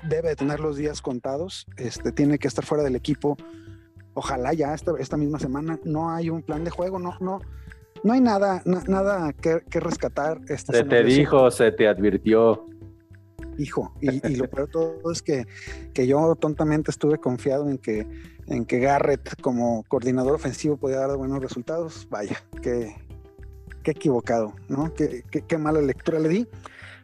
debe 0.07 0.35
tener 0.35 0.61
los 0.61 0.77
días 0.77 1.01
contados, 1.01 1.67
este, 1.77 2.13
tiene 2.13 2.39
que 2.39 2.47
estar 2.47 2.65
fuera 2.65 2.83
del 2.83 2.95
equipo. 2.95 3.37
Ojalá 4.13 4.53
ya 4.53 4.73
esta, 4.73 4.93
esta 4.99 5.17
misma 5.17 5.37
semana 5.37 5.79
no 5.83 6.09
hay 6.09 6.29
un 6.29 6.41
plan 6.41 6.63
de 6.63 6.71
juego, 6.71 6.97
no, 6.97 7.15
no, 7.19 7.41
no 8.03 8.13
hay 8.13 8.21
nada, 8.21 8.63
nada 8.65 9.33
que, 9.33 9.61
rescatar. 9.79 10.39
Este, 10.47 10.77
se 10.77 10.83
te 10.85 11.03
dijo, 11.03 11.51
se 11.51 11.71
te 11.73 11.87
advirtió. 11.87 12.65
Hijo, 13.57 13.93
y, 13.99 14.35
lo 14.37 14.49
peor 14.49 14.67
de 14.67 14.71
todo 14.71 15.11
es 15.11 15.21
que, 15.21 15.45
que, 15.93 16.07
yo 16.07 16.35
tontamente 16.35 16.89
estuve 16.89 17.17
confiado 17.17 17.69
en 17.69 17.77
que, 17.77 18.07
en 18.47 18.63
que 18.63 18.79
Garrett 18.79 19.39
como 19.41 19.83
coordinador 19.89 20.33
ofensivo 20.33 20.77
podía 20.77 20.99
dar 20.99 21.17
buenos 21.17 21.41
resultados. 21.41 22.07
Vaya, 22.09 22.41
que, 22.61 22.95
qué 23.83 23.91
equivocado, 23.91 24.53
¿no? 24.67 24.93
Qué, 24.93 25.57
mala 25.57 25.81
lectura 25.81 26.19
le 26.19 26.29
di. 26.29 26.47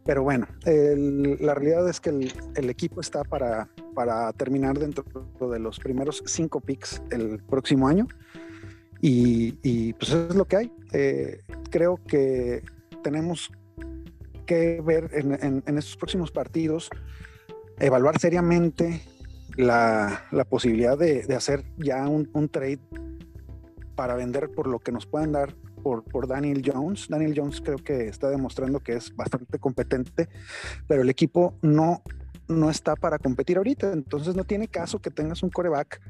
Pero 0.06 0.24
bueno, 0.24 0.48
la 0.64 1.54
realidad 1.54 1.90
es 1.90 2.00
que 2.00 2.10
el, 2.10 2.70
equipo 2.70 3.02
está 3.02 3.24
para, 3.26 3.68
para, 3.94 4.32
terminar 4.34 4.80
dentro 4.80 5.04
de 5.52 5.60
los 5.60 5.80
primeros 5.80 6.24
cinco 6.26 6.62
picks 6.62 7.02
el 7.12 7.40
próximo 7.40 7.88
año. 7.88 8.08
Y, 9.02 9.94
pues 9.94 10.10
eso 10.10 10.28
es 10.30 10.36
lo 10.36 10.46
que 10.46 10.56
hay. 10.56 10.72
Eh, 10.94 11.42
creo 11.70 12.00
que 12.08 12.64
tenemos 13.04 13.52
que 14.46 14.82
ver 14.82 15.10
en, 15.14 15.64
estos 15.78 15.98
próximos 15.98 16.32
partidos, 16.32 16.90
evaluar 17.80 18.18
seriamente 18.18 19.02
la, 19.58 20.26
la 20.32 20.46
posibilidad 20.46 20.98
de, 20.98 21.22
hacer 21.36 21.66
ya 21.78 22.08
un, 22.08 22.30
un 22.34 22.48
trade 22.48 22.80
para 23.96 24.16
vender 24.16 24.50
por 24.50 24.68
lo 24.68 24.80
que 24.80 24.92
nos 24.92 25.06
puedan 25.06 25.34
dar 25.34 25.54
por, 26.12 26.28
Daniel 26.28 26.62
Jones. 26.66 27.08
Daniel 27.08 27.34
Jones 27.36 27.62
creo 27.62 27.78
que 27.78 28.08
está 28.08 28.30
demostrando 28.30 28.80
que 28.80 28.94
es 28.94 29.16
bastante 29.16 29.60
competente, 29.60 30.28
pero 30.88 31.02
el 31.02 31.10
equipo 31.10 31.56
no, 31.62 32.02
no 32.48 32.70
está 32.70 32.96
para 32.96 33.20
competir 33.20 33.58
ahorita. 33.58 33.94
Entonces 33.94 34.36
no 34.36 34.44
tiene 34.44 34.68
caso 34.68 35.00
que 35.00 35.12
tengas 35.12 35.44
un 35.44 35.50
coreback 35.50 36.02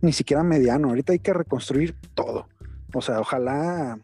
ni 0.00 0.12
siquiera 0.12 0.42
mediano. 0.42 0.88
Ahorita 0.88 1.12
hay 1.12 1.18
que 1.18 1.32
reconstruir 1.32 1.94
todo. 2.14 2.48
O 2.94 3.02
sea, 3.02 3.20
ojalá 3.20 3.98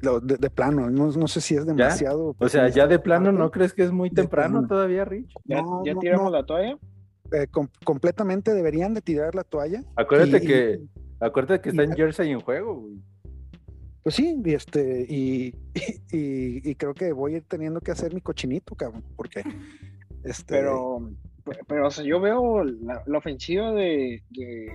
de, 0.00 0.50
plano, 0.50 0.90
no, 0.90 1.28
sé 1.28 1.40
si 1.40 1.56
es 1.56 1.66
demasiado. 1.66 2.34
O 2.38 2.48
sea, 2.48 2.68
ya 2.68 2.86
de 2.86 2.98
plano, 2.98 3.32
¿no 3.32 3.50
crees 3.50 3.72
que 3.72 3.82
es 3.82 3.92
muy 3.92 4.10
temprano 4.10 4.66
todavía, 4.66 5.04
Rich? 5.04 5.32
¿Ya, 5.44 5.62
tiramos 6.00 6.32
la 6.32 6.44
toalla? 6.44 6.78
Eh, 7.32 7.46
completamente 7.84 8.54
deberían 8.54 8.94
de 8.94 9.02
tirar 9.02 9.34
la 9.34 9.44
toalla. 9.44 9.84
Acuérdate 9.94 10.40
que, 10.40 10.80
acuérdate 11.20 11.60
que 11.60 11.68
está 11.70 11.82
en 11.84 11.92
Jersey 11.92 12.30
en 12.30 12.40
juego, 12.40 12.76
güey. 12.76 12.94
Pues 14.10 14.16
sí, 14.16 14.42
y 14.44 14.54
este, 14.54 15.06
y, 15.08 15.54
y, 16.10 16.74
creo 16.74 16.94
que 16.94 17.12
voy 17.12 17.34
a 17.34 17.36
ir 17.36 17.44
teniendo 17.44 17.80
que 17.80 17.92
hacer 17.92 18.12
mi 18.12 18.20
cochinito, 18.20 18.74
cabrón, 18.74 19.04
porque 19.14 19.44
este. 20.24 20.52
Pero, 20.52 21.12
pero 21.68 21.86
o 21.86 21.90
sea, 21.92 22.04
yo 22.04 22.20
veo 22.20 22.64
la, 22.64 23.04
ofensiva 23.16 23.70
de, 23.70 24.20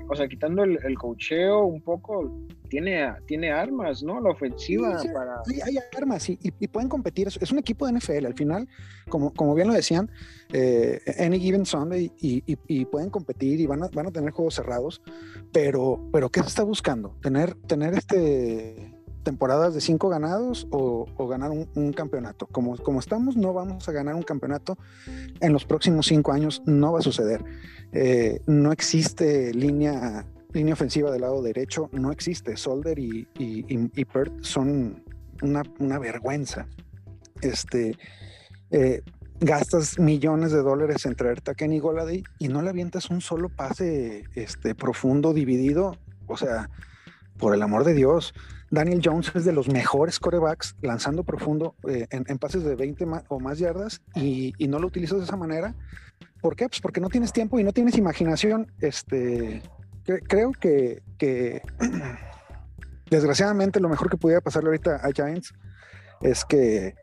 o 0.09 0.15
sea, 0.15 0.29
quitando 0.29 0.63
el, 0.63 0.79
el 0.85 0.97
cocheo 0.97 1.65
un 1.65 1.81
poco, 1.81 2.47
tiene, 2.69 3.13
tiene 3.27 3.51
armas, 3.51 4.03
¿no? 4.03 4.21
La 4.21 4.29
ofensiva 4.29 5.03
para. 5.13 5.41
hay 5.65 5.79
armas 5.97 6.29
y, 6.29 6.39
y, 6.41 6.67
pueden 6.69 6.87
competir. 6.87 7.27
Es, 7.27 7.51
un 7.51 7.59
equipo 7.59 7.87
de 7.87 7.99
NFL. 7.99 8.27
Al 8.27 8.35
final, 8.35 8.69
como, 9.09 9.33
como 9.33 9.53
bien 9.53 9.67
lo 9.67 9.73
decían, 9.73 10.09
eh, 10.53 11.01
any 11.19 11.41
given 11.41 11.65
Sunday 11.65 12.09
y, 12.21 12.41
y, 12.45 12.85
pueden 12.85 13.09
competir 13.09 13.59
y 13.59 13.65
van 13.65 13.83
a, 13.83 13.89
van 13.89 14.07
a 14.07 14.11
tener 14.11 14.31
juegos 14.31 14.55
cerrados, 14.55 15.01
pero, 15.51 16.07
pero 16.13 16.29
¿qué 16.29 16.39
se 16.39 16.47
está 16.47 16.63
buscando? 16.63 17.17
Tener, 17.21 17.53
tener 17.67 17.95
este 17.95 18.94
temporadas 19.25 19.73
de 19.73 19.81
cinco 19.81 20.07
ganados 20.07 20.67
o, 20.71 21.05
ganar 21.27 21.51
un, 21.51 21.91
campeonato. 21.91 22.47
Como, 22.47 22.77
como 22.77 22.99
estamos, 22.99 23.35
no 23.35 23.51
vamos 23.51 23.89
a 23.89 23.91
ganar 23.91 24.15
un 24.15 24.23
campeonato 24.23 24.77
en 25.41 25.51
los 25.51 25.65
próximos 25.65 26.05
cinco 26.05 26.31
años, 26.31 26.61
no 26.65 26.93
va 26.93 26.99
a 26.99 27.01
suceder. 27.01 27.43
Eh, 27.91 28.39
no 28.45 28.71
existe 28.71 29.53
línea 29.53 30.25
línea 30.53 30.73
ofensiva 30.73 31.11
del 31.11 31.21
lado 31.21 31.41
derecho 31.41 31.89
no 31.91 32.13
existe. 32.13 32.55
Solder 32.55 32.97
y, 32.97 33.27
y, 33.37 33.65
y, 33.67 34.05
Pert 34.05 34.41
son 34.41 35.03
una, 35.41 35.63
una, 35.79 35.99
vergüenza. 35.99 36.67
Este, 37.41 37.97
eh, 38.71 39.01
gastas 39.41 39.99
millones 39.99 40.53
de 40.53 40.61
dólares 40.61 41.05
en 41.05 41.15
traerte 41.15 41.51
a 41.51 41.55
Kenny 41.55 41.79
Golady 41.79 42.23
y 42.39 42.47
no 42.47 42.61
le 42.61 42.69
avientas 42.69 43.09
un 43.09 43.19
solo 43.19 43.49
pase 43.49 44.23
este, 44.33 44.75
profundo, 44.75 45.33
dividido. 45.33 45.97
O 46.27 46.37
sea, 46.37 46.69
por 47.37 47.53
el 47.53 47.61
amor 47.61 47.83
de 47.83 47.93
Dios, 47.93 48.33
Daniel 48.71 49.01
Jones 49.03 49.31
es 49.35 49.45
de 49.45 49.53
los 49.53 49.67
mejores 49.67 50.19
corebacks 50.19 50.75
lanzando 50.81 51.23
profundo 51.23 51.75
eh, 51.87 52.07
en, 52.09 52.37
pases 52.37 52.63
de 52.63 52.75
20 52.75 53.05
o 53.27 53.39
más 53.39 53.59
yardas 53.59 54.01
y, 54.15 54.53
no 54.67 54.79
lo 54.79 54.87
utilizas 54.87 55.19
de 55.19 55.25
esa 55.25 55.37
manera. 55.37 55.75
¿Por 56.41 56.55
qué? 56.55 56.67
Pues 56.67 56.81
porque 56.81 57.01
no 57.01 57.09
tienes 57.09 57.31
tiempo 57.31 57.59
y 57.59 57.63
no 57.63 57.71
tienes 57.71 57.97
imaginación. 57.97 58.71
Este, 58.79 59.61
creo 60.03 60.51
que, 60.51 61.01
desgraciadamente 63.09 63.79
lo 63.79 63.89
mejor 63.89 64.09
que 64.09 64.17
pudiera 64.17 64.41
pasarle 64.41 64.69
ahorita 64.69 64.95
a 64.97 65.11
Giants 65.11 65.53
es 66.21 66.45
que 66.45 66.95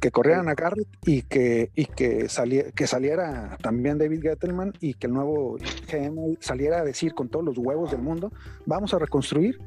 que 0.00 0.10
corrieran 0.10 0.48
a 0.48 0.54
Garrett 0.54 0.86
y 1.04 1.22
que, 1.22 1.70
y 1.74 1.86
que, 1.86 2.28
saliera, 2.28 2.70
que 2.70 2.86
saliera 2.86 3.56
también 3.60 3.98
David 3.98 4.22
Gettleman 4.22 4.72
y 4.80 4.94
que 4.94 5.08
el 5.08 5.12
nuevo 5.12 5.56
GM 5.90 6.36
saliera 6.40 6.78
a 6.78 6.84
decir 6.84 7.14
con 7.14 7.28
todos 7.28 7.44
los 7.44 7.58
huevos 7.58 7.90
del 7.90 8.02
mundo, 8.02 8.32
vamos 8.64 8.94
a 8.94 8.98
reconstruir 8.98 9.58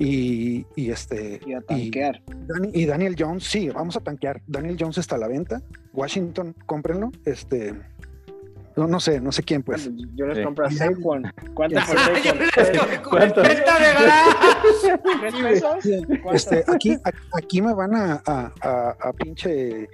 y, 0.00 0.66
y 0.76 0.90
este 0.90 1.40
y 1.46 1.52
a 1.52 1.60
tanquear. 1.60 2.22
Y, 2.72 2.86
Daniel 2.86 3.14
Jones, 3.18 3.44
sí, 3.44 3.68
vamos 3.68 3.96
a 3.96 4.00
tanquear. 4.00 4.40
Daniel 4.46 4.76
Jones 4.80 4.96
está 4.96 5.16
a 5.16 5.18
la 5.18 5.28
venta. 5.28 5.60
Washington, 5.92 6.56
cómprenlo. 6.64 7.12
Este, 7.26 7.74
no, 8.76 8.86
no 8.86 8.98
sé, 8.98 9.20
no 9.20 9.30
sé 9.30 9.42
quién, 9.42 9.62
pues. 9.62 9.90
Yo 10.14 10.26
les 10.26 10.42
compro 10.44 10.64
a 10.64 10.70
Saquon. 10.70 11.30
¿Cuánto 11.52 11.80
por 13.02 13.10
¿Cuánto? 13.10 13.42
Este, 16.32 16.64
aquí, 16.66 16.96
aquí 17.36 17.60
me 17.60 17.74
van 17.74 17.94
a, 17.94 18.22
a, 18.24 18.96
a, 18.98 19.12
pinche 19.12 19.86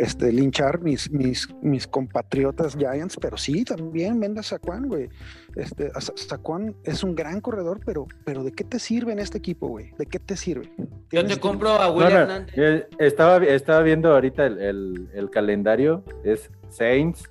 este, 0.00 0.32
linchar 0.32 0.80
mis, 0.80 1.10
mis, 1.10 1.48
mis 1.62 1.86
compatriotas 1.86 2.76
Giants, 2.76 3.16
pero 3.20 3.36
sí, 3.36 3.64
también 3.64 4.18
venda 4.18 4.42
Saquon, 4.42 4.88
güey. 4.88 5.08
Este, 5.56 5.90
Saquon 6.14 6.76
es 6.84 7.02
un 7.02 7.14
gran 7.14 7.40
corredor, 7.40 7.80
pero, 7.84 8.06
pero 8.24 8.42
¿de 8.42 8.52
qué 8.52 8.64
te 8.64 8.78
sirve 8.78 9.12
en 9.12 9.18
este 9.18 9.38
equipo, 9.38 9.68
güey? 9.68 9.92
¿De 9.98 10.06
qué 10.06 10.18
te 10.18 10.36
sirve? 10.36 10.70
Yo 11.10 11.26
te 11.26 11.38
compro 11.38 11.70
a 11.70 11.90
William 11.90 12.46
eh, 12.56 12.86
estaba, 12.98 13.38
estaba 13.38 13.82
viendo 13.82 14.12
ahorita 14.12 14.46
el, 14.46 14.58
el, 14.58 15.08
el 15.12 15.30
calendario, 15.30 16.04
es 16.24 16.50
Saints, 16.68 17.28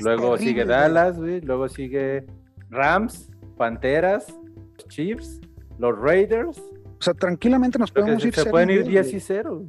luego 0.00 0.36
sigue 0.38 0.64
Dallas, 0.64 1.18
luego 1.18 1.68
sigue 1.68 2.26
Rams, 2.70 3.30
Panteras, 3.56 4.26
Chiefs, 4.88 5.40
los 5.78 5.98
Raiders. 5.98 6.58
O 6.58 7.04
sea, 7.04 7.14
tranquilamente 7.14 7.78
nos 7.78 7.90
podemos 7.90 8.24
ir. 8.24 8.34
Se 8.34 8.46
pueden 8.46 8.70
ir 8.70 8.84
10 8.84 9.14
y 9.14 9.20
0. 9.20 9.66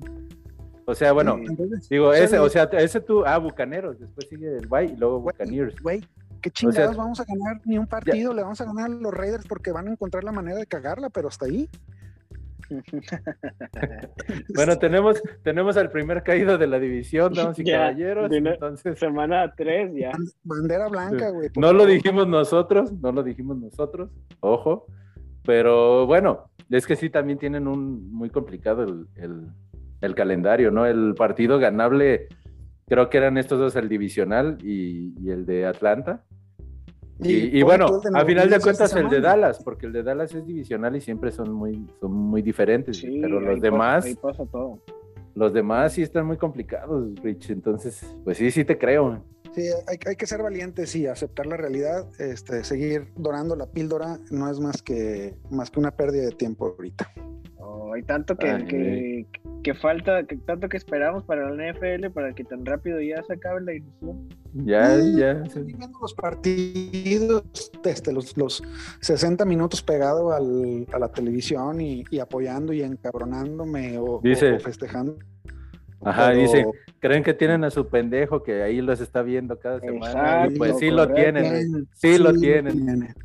O 0.86 0.96
sea, 0.96 1.12
bueno, 1.14 1.40
digo, 1.90 2.14
ese, 2.14 2.40
o 2.40 2.50
sea, 2.50 2.64
ese 2.74 3.00
tú, 3.00 3.24
ah, 3.26 3.38
Bucaneros, 3.38 4.00
después 4.00 4.28
sigue 4.28 4.58
el 4.58 4.68
Bay 4.68 4.94
y 4.94 4.98
luego 4.98 5.22
Buccaneers. 5.22 5.80
Güey, 5.82 6.04
qué 6.42 6.52
chingados 6.52 6.98
vamos 6.98 7.20
a 7.20 7.26
ganar 7.26 7.62
ni 7.66 7.78
un 7.78 7.88
partido, 7.88 8.34
le 8.34 8.44
vamos 8.44 8.60
a 8.62 8.66
ganar 8.66 8.86
a 8.86 8.90
los 8.90 9.14
Raiders 9.14 9.46
porque 9.48 9.72
van 9.72 9.88
a 9.88 9.92
encontrar 9.92 10.24
la 10.24 10.32
manera 10.32 10.58
de 10.58 10.66
cagarla, 10.66 11.10
pero 11.10 11.30
hasta 11.30 11.46
ahí. 11.46 11.70
bueno, 14.56 14.78
tenemos, 14.78 15.22
tenemos 15.44 15.78
al 15.78 15.92
primer 15.92 16.24
caído 16.24 16.58
de 16.58 16.68
la 16.68 16.80
división, 16.80 17.34
damas 17.36 17.60
y 17.60 17.64
caballeros. 17.64 18.32
entonces, 18.32 19.00
semana 19.00 19.54
3 19.56 19.94
ya. 19.96 20.12
Bandera 20.44 20.88
blanca, 20.90 21.30
güey. 21.30 21.50
No 21.56 21.74
lo 21.74 21.86
dijimos 21.86 22.28
nosotros, 22.28 22.92
no 22.94 23.12
lo 23.12 23.24
dijimos 23.24 23.58
nosotros, 23.58 24.12
ojo. 24.40 24.86
Pero 25.46 26.06
bueno, 26.06 26.50
es 26.70 26.88
que 26.88 26.96
sí 26.96 27.10
también 27.10 27.38
tienen 27.38 27.68
un 27.68 28.14
muy 28.14 28.30
complicado 28.30 28.84
el, 29.16 29.48
calendario, 30.16 30.72
¿no? 30.72 30.86
El 30.86 31.16
partido 31.16 31.60
ganable, 31.60 32.28
creo 32.88 33.10
que 33.10 33.18
eran 33.18 33.38
estos 33.38 33.60
dos, 33.60 33.76
el 33.76 33.88
divisional 33.88 34.58
y, 34.62 35.14
y 35.20 35.32
el 35.32 35.46
de 35.46 35.66
Atlanta. 35.66 36.24
Y, 37.20 37.62
bueno, 37.62 38.02
a 38.14 38.26
final 38.26 38.50
de 38.50 38.60
cuentas 38.60 38.94
el 38.96 39.10
de 39.10 39.22
Dallas, 39.22 39.64
porque 39.64 39.86
el 39.86 39.94
de 39.94 40.04
Dallas 40.04 40.34
es 40.34 40.46
divisional 40.46 40.96
y 40.96 41.02
siempre 41.02 41.32
son 41.32 41.54
muy, 41.54 41.88
son 42.00 42.12
muy 42.12 42.42
diferentes, 42.42 43.02
pero 43.02 43.40
los 43.40 43.62
demás... 43.62 44.06
Los 45.36 45.52
demás 45.52 45.94
sí 45.94 46.04
están 46.04 46.28
muy 46.28 46.38
complicados, 46.38 47.12
Rich, 47.24 47.50
entonces, 47.50 48.06
pues 48.24 48.38
sí, 48.38 48.52
sí 48.52 48.64
te 48.66 48.78
creo. 48.78 49.24
Sí, 49.56 49.64
hay, 49.88 49.98
hay, 50.06 50.16
que 50.16 50.28
ser 50.28 50.44
valientes 50.44 50.96
y 50.96 51.08
aceptar 51.08 51.48
la 51.48 51.58
realidad, 51.58 52.08
este, 52.20 52.64
seguir 52.64 53.08
dorando 53.16 53.56
la 53.56 53.66
píldora 53.66 54.20
no 54.30 54.52
es 54.52 54.60
más 54.60 54.84
que, 54.84 55.36
más 55.50 55.72
que 55.72 55.80
una 55.80 55.90
pérdida 55.90 56.26
de 56.26 56.34
tiempo 56.34 56.68
ahorita 56.68 57.12
hay 57.94 58.04
tanto 58.04 58.36
que, 58.36 58.66
que, 58.68 59.28
falta, 59.74 60.24
que, 60.24 60.36
tanto 60.38 60.68
que 60.68 60.78
esperamos 60.78 61.24
para 61.24 61.50
la 61.50 61.72
NFL 61.72 62.10
para 62.14 62.34
que 62.34 62.44
tan 62.44 62.66
rápido 62.66 63.00
ya 63.02 63.24
se 63.24 63.34
acabe 63.34 63.62
la 63.62 63.74
ilusión. 63.74 64.30
Ya, 64.54 64.98
ya. 64.98 65.44
viendo 65.56 66.00
los 66.02 66.14
partidos, 66.14 67.44
este, 67.86 68.12
los, 68.12 68.38
los 68.38 68.64
60 69.00 69.46
minutos 69.46 69.82
pegado 69.82 70.34
al, 70.34 70.86
a 70.92 71.00
la 71.00 71.08
televisión 71.08 71.80
y, 71.80 72.04
apoyando 72.20 72.74
y 72.74 72.84
encabronándome 72.84 73.98
o, 73.98 74.22
festejando. 74.22 75.18
Ajá, 76.02 76.32
dice, 76.32 76.66
creen 77.00 77.24
que 77.24 77.34
tienen 77.34 77.64
a 77.64 77.70
su 77.70 77.88
pendejo 77.88 78.44
que 78.44 78.62
ahí 78.62 78.82
los 78.82 79.00
está 79.00 79.22
viendo 79.22 79.58
cada 79.58 79.80
semana. 79.80 80.48
y 80.48 80.58
pues 80.58 80.78
sí 80.78 80.92
lo 80.92 81.08
tienen, 81.14 81.88
sí, 81.94 82.18
lo 82.18 82.34
tienen 82.34 83.16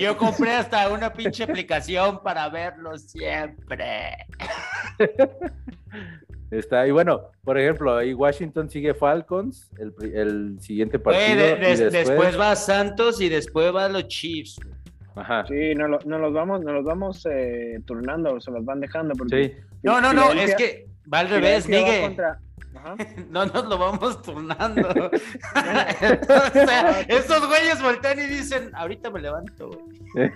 yo 0.00 0.16
compré 0.16 0.52
hasta 0.52 0.88
una 0.88 1.12
pinche 1.12 1.44
aplicación 1.44 2.22
para 2.22 2.48
verlo 2.48 2.98
siempre. 2.98 4.16
Está, 6.50 6.86
y 6.86 6.90
bueno, 6.90 7.30
por 7.44 7.58
ejemplo, 7.58 7.96
ahí 7.96 8.12
Washington 8.12 8.68
sigue 8.68 8.92
Falcons, 8.92 9.70
el, 9.78 10.60
siguiente 10.60 10.98
partido. 10.98 11.56
después... 11.90 12.38
va 12.38 12.56
Santos 12.56 13.20
y 13.20 13.28
después 13.28 13.72
va 13.74 13.88
los 13.88 14.08
Chiefs. 14.08 14.58
Ajá. 15.14 15.44
Sí, 15.46 15.74
no, 15.74 15.86
los 15.86 16.32
vamos, 16.32 16.62
no 16.62 16.72
los 16.72 16.84
vamos 16.84 17.26
eh, 17.30 17.80
turnando, 17.84 18.40
se 18.40 18.50
los 18.50 18.64
van 18.64 18.80
dejando. 18.80 19.14
Porque 19.14 19.58
No, 19.82 20.00
no, 20.00 20.12
no, 20.12 20.32
es 20.32 20.56
que 20.56 20.88
va 21.12 21.20
al 21.20 21.28
revés, 21.28 21.68
Miguel. 21.68 22.16
No 23.30 23.46
nos 23.46 23.66
lo 23.66 23.78
vamos 23.78 24.22
turnando. 24.22 24.88
o 24.88 25.10
estos 27.08 27.46
güeyes 27.46 27.82
voltean 27.82 28.18
y 28.18 28.26
dicen, 28.26 28.70
ahorita 28.74 29.10
me 29.10 29.20
levanto, 29.20 29.68
güey. 29.68 30.30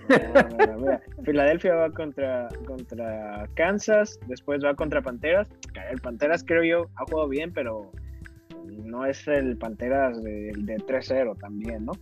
Filadelfia 1.24 1.74
va 1.74 1.90
contra, 1.90 2.48
contra 2.66 3.48
Kansas, 3.54 4.18
después 4.26 4.64
va 4.64 4.74
contra 4.74 5.02
Panteras. 5.02 5.48
El 5.90 6.00
Panteras 6.00 6.44
creo 6.44 6.62
yo 6.64 6.90
ha 6.96 7.04
jugado 7.04 7.28
bien, 7.28 7.52
pero 7.52 7.90
no 8.66 9.04
es 9.04 9.26
el 9.26 9.56
Panteras 9.56 10.22
de, 10.22 10.52
3-0 10.54 11.38
también, 11.38 11.84
¿no? 11.86 11.92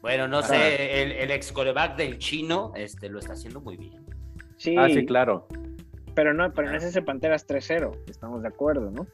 Bueno, 0.00 0.28
no 0.28 0.42
sé, 0.42 1.02
el, 1.02 1.12
el 1.12 1.30
ex 1.30 1.50
coreback 1.50 1.96
del 1.96 2.18
chino 2.18 2.72
este, 2.76 3.08
lo 3.08 3.20
está 3.20 3.32
haciendo 3.32 3.60
muy 3.60 3.78
bien. 3.78 4.04
Sí. 4.56 4.76
Ah, 4.78 4.88
sí, 4.88 5.06
claro. 5.06 5.46
Pero 6.14 6.32
no, 6.32 6.52
pero 6.52 6.70
no 6.70 6.76
es 6.76 6.84
ese 6.84 7.02
Panteras 7.02 7.46
3-0, 7.46 7.96
estamos 8.08 8.42
de 8.42 8.48
acuerdo, 8.48 8.90
¿no? 8.90 9.06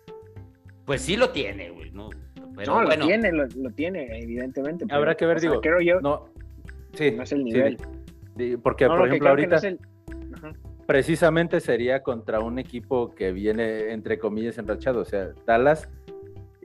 Pues 0.84 1.02
sí 1.02 1.16
lo 1.16 1.30
tiene, 1.30 1.70
güey, 1.70 1.90
¿no? 1.92 2.10
no, 2.66 2.82
lo 2.82 2.98
tiene, 2.98 3.32
lo, 3.32 3.46
tiene, 3.70 4.18
evidentemente. 4.22 4.84
Habrá 4.90 5.14
que 5.14 5.26
ver, 5.26 5.40
digo. 5.40 5.60
Creo 5.60 5.80
yo. 5.80 6.00
No, 6.00 6.28
sí, 6.94 7.12
no 7.12 7.22
es 7.22 7.32
el 7.32 7.44
nivel. 7.44 7.78
porque, 8.62 8.86
por 8.86 9.06
ejemplo, 9.06 9.30
ahorita. 9.30 9.60
Precisamente 10.86 11.60
sería 11.60 12.02
contra 12.02 12.40
un 12.40 12.58
equipo 12.58 13.14
que 13.14 13.30
viene, 13.30 13.92
entre 13.92 14.18
comillas, 14.18 14.58
enrachado. 14.58 15.00
O 15.00 15.04
sea, 15.04 15.28
Dallas 15.46 15.88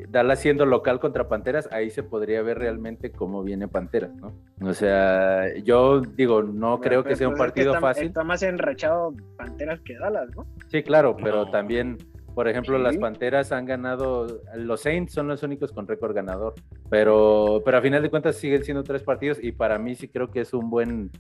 Dallas 0.10 0.40
siendo 0.40 0.66
local 0.66 1.00
contra 1.00 1.28
Panteras, 1.28 1.70
ahí 1.72 1.90
se 1.90 2.04
podría 2.04 2.42
ver 2.42 2.60
realmente 2.60 3.12
cómo 3.12 3.44
viene 3.44 3.68
Panteras, 3.68 4.14
¿no? 4.16 4.34
O 4.62 4.74
sea, 4.74 5.54
yo 5.64 6.02
digo, 6.02 6.44
no 6.44 6.80
creo 6.80 7.04
que 7.04 7.16
sea 7.16 7.28
un 7.28 7.36
partido 7.36 7.80
fácil. 7.80 8.08
Está 8.08 8.24
más 8.24 8.44
enrachado 8.44 9.14
Panteras 9.38 9.80
que 9.82 9.98
Dallas, 9.98 10.30
¿no? 10.36 10.46
Sí, 10.68 10.84
claro, 10.84 11.16
pero 11.16 11.50
también, 11.50 11.98
por 12.34 12.48
ejemplo, 12.48 12.78
las 12.78 12.98
Panteras 12.98 13.52
han 13.52 13.66
ganado, 13.66 14.42
los 14.56 14.82
Saints 14.82 15.14
son 15.14 15.28
los 15.28 15.44
únicos 15.44 15.72
con 15.72 15.88
récord 15.88 16.14
ganador, 16.14 16.54
pero, 16.90 17.62
pero 17.64 17.78
a 17.78 17.82
final 17.82 18.02
de 18.02 18.10
cuentas 18.10 18.36
siguen 18.36 18.64
siendo 18.64 18.84
tres 18.84 19.04
partidos 19.04 19.44
y 19.44 19.52
para 19.52 19.78
mí 19.78 19.96
sí 19.96 20.08
creo 20.08 20.30
que 20.30 20.42
es 20.42 20.54
un 20.54 20.70
buen, 20.70 21.12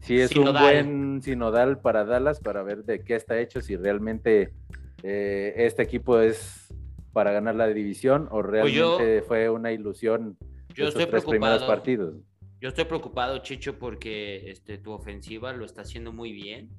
sí 0.00 0.20
es 0.20 0.34
un 0.36 0.52
buen 0.52 1.22
sinodal 1.22 1.78
para 1.78 2.04
Dallas 2.04 2.40
para 2.40 2.62
ver 2.62 2.84
de 2.84 3.00
qué 3.00 3.14
está 3.14 3.38
hecho, 3.38 3.60
si 3.60 3.76
realmente 3.76 4.52
eh, 5.02 5.54
este 5.56 5.82
equipo 5.82 6.18
es 6.20 6.68
para 7.18 7.32
ganar 7.32 7.56
la 7.56 7.66
división 7.66 8.28
o 8.30 8.42
pues 8.42 8.46
realmente 8.46 9.22
fue 9.22 9.50
una 9.50 9.72
ilusión 9.72 10.38
yo 10.72 10.86
estoy 10.86 11.06
preocupado, 11.06 11.66
partidos? 11.66 12.14
Yo 12.60 12.68
estoy 12.68 12.84
preocupado, 12.84 13.38
Chicho, 13.38 13.76
porque 13.76 14.52
este, 14.52 14.78
tu 14.78 14.92
ofensiva 14.92 15.52
lo 15.52 15.64
está 15.64 15.82
haciendo 15.82 16.12
muy 16.12 16.30
bien. 16.30 16.70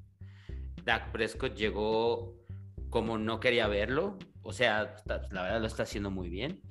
Dak 0.82 1.12
Prescott 1.12 1.54
llegó 1.56 2.38
como 2.88 3.18
no 3.18 3.38
quería 3.38 3.68
verlo, 3.68 4.16
o 4.40 4.54
sea, 4.54 4.96
la 5.04 5.42
verdad 5.42 5.60
lo 5.60 5.66
está 5.66 5.82
haciendo 5.82 6.10
muy 6.10 6.30
bien. 6.30 6.62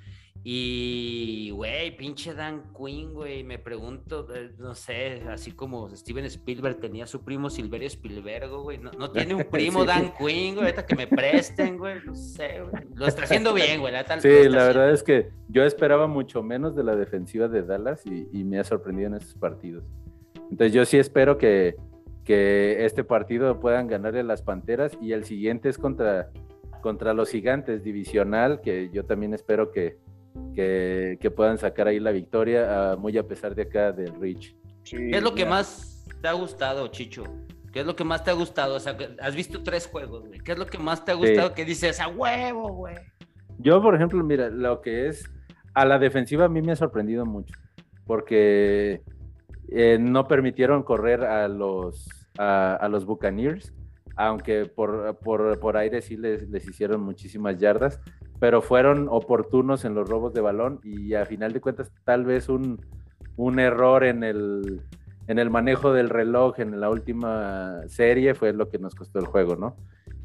Y, 0.43 1.51
güey, 1.51 1.95
pinche 1.97 2.33
Dan 2.33 2.71
Quinn, 2.73 3.13
güey, 3.13 3.43
me 3.43 3.59
pregunto, 3.59 4.25
eh, 4.33 4.51
no 4.57 4.73
sé, 4.73 5.23
así 5.29 5.51
como 5.51 5.93
Steven 5.93 6.23
Spielberg 6.25 6.79
tenía 6.79 7.05
su 7.07 7.23
primo 7.25 7.49
Silverio 7.49 7.87
Spielberg, 7.87 8.49
güey, 8.49 8.77
no, 8.77 8.91
no 8.91 9.11
tiene 9.11 9.35
un 9.35 9.43
primo 9.51 9.83
Dan 9.83 10.13
Quinn, 10.17 10.55
güey, 10.55 10.67
ahorita 10.67 10.85
que 10.85 10.95
me 10.95 11.07
presten, 11.07 11.77
güey, 11.77 11.95
no 12.05 12.15
sé, 12.15 12.61
güey. 12.61 12.83
Lo 12.95 13.05
está 13.05 13.23
haciendo 13.23 13.53
bien, 13.53 13.81
güey. 13.81 13.91
La 13.91 14.05
sí, 14.19 14.47
la 14.47 14.63
verdad 14.63 14.91
es 14.91 15.03
que 15.03 15.29
yo 15.49 15.63
esperaba 15.63 16.07
mucho 16.07 16.41
menos 16.41 16.73
de 16.73 16.83
la 16.83 16.95
defensiva 16.95 17.49
de 17.49 17.63
Dallas 17.63 18.05
y, 18.05 18.29
y 18.31 18.45
me 18.45 18.59
ha 18.59 18.63
sorprendido 18.63 19.07
en 19.07 19.15
estos 19.15 19.35
partidos. 19.35 19.83
Entonces 20.49 20.73
yo 20.73 20.85
sí 20.85 20.97
espero 20.97 21.37
que, 21.37 21.75
que 22.23 22.85
este 22.85 23.03
partido 23.03 23.59
puedan 23.59 23.87
ganarle 23.87 24.23
las 24.23 24.41
Panteras 24.41 24.97
y 25.01 25.11
el 25.11 25.25
siguiente 25.25 25.67
es 25.67 25.77
contra, 25.77 26.29
contra 26.81 27.13
los 27.13 27.29
Gigantes 27.29 27.83
divisional, 27.83 28.61
que 28.61 28.89
yo 28.93 29.05
también 29.05 29.33
espero 29.33 29.71
que 29.71 29.97
que, 30.55 31.31
puedan 31.35 31.57
sacar 31.57 31.87
ahí 31.87 31.99
la 31.99 32.11
victoria, 32.11 32.95
muy 32.97 33.17
a 33.17 33.23
pesar 33.23 33.55
de 33.55 33.63
acá 33.63 33.91
del 33.91 34.13
Rich. 34.19 34.55
¿Qué 34.83 35.11
es 35.11 35.23
lo 35.23 35.33
que 35.33 35.45
más 35.45 36.05
te 36.21 36.27
ha 36.27 36.33
gustado, 36.33 36.87
Chicho? 36.87 37.23
¿Qué 37.71 37.81
es 37.81 37.85
lo 37.85 37.95
que 37.95 38.03
más 38.03 38.23
te 38.23 38.31
ha 38.31 38.33
gustado? 38.33 38.75
O 38.75 38.79
sea, 38.79 38.97
has 39.21 39.35
visto 39.35 39.61
tres 39.61 39.87
juegos, 39.87 40.27
güey. 40.27 40.39
¿Qué 40.39 40.53
es 40.53 40.57
lo 40.57 40.65
que 40.65 40.79
más 40.79 41.05
te 41.05 41.11
ha 41.11 41.15
gustado 41.15 41.53
que 41.53 41.65
dices 41.65 41.99
a 41.99 42.07
huevo, 42.07 42.73
güey? 42.73 42.95
Yo, 43.59 43.81
por 43.81 43.93
ejemplo, 43.93 44.23
mira, 44.23 44.49
lo 44.49 44.81
que 44.81 45.07
es 45.07 45.29
a 45.73 45.85
la 45.85 45.99
defensiva 45.99 46.45
a 46.45 46.49
mí 46.49 46.61
me 46.61 46.71
ha 46.71 46.75
sorprendido 46.75 47.25
mucho, 47.25 47.53
porque 48.05 49.01
eh, 49.69 49.97
no 49.99 50.27
permitieron 50.27 50.83
correr 50.83 51.23
a 51.23 51.47
los, 51.47 52.07
a, 52.37 52.87
los 52.89 53.05
Buccaneers, 53.05 53.73
aunque 54.15 54.65
por, 54.65 55.17
por, 55.19 55.59
por 55.59 55.77
aire 55.77 56.01
sí 56.01 56.17
les, 56.17 56.49
les, 56.49 56.67
hicieron 56.67 57.01
muchísimas 57.01 57.59
yardas, 57.59 58.01
pero 58.39 58.61
fueron 58.61 59.07
oportunos 59.09 59.85
en 59.85 59.93
los 59.93 60.07
robos 60.07 60.33
de 60.33 60.41
balón 60.41 60.79
y 60.83 61.13
a 61.13 61.25
final 61.25 61.51
de 61.53 61.61
cuentas 61.61 61.91
tal 62.05 62.25
vez 62.25 62.49
un, 62.49 62.79
error 63.59 64.03
en 64.03 64.23
el, 64.23 64.81
en 65.27 65.39
el 65.39 65.49
manejo 65.49 65.93
del 65.93 66.09
reloj 66.09 66.59
en 66.59 66.79
la 66.79 66.89
última 66.89 67.81
serie 67.87 68.33
fue 68.33 68.53
lo 68.53 68.69
que 68.69 68.79
nos 68.79 68.95
costó 68.95 69.19
el 69.19 69.25
juego, 69.25 69.55
¿no? 69.55 69.75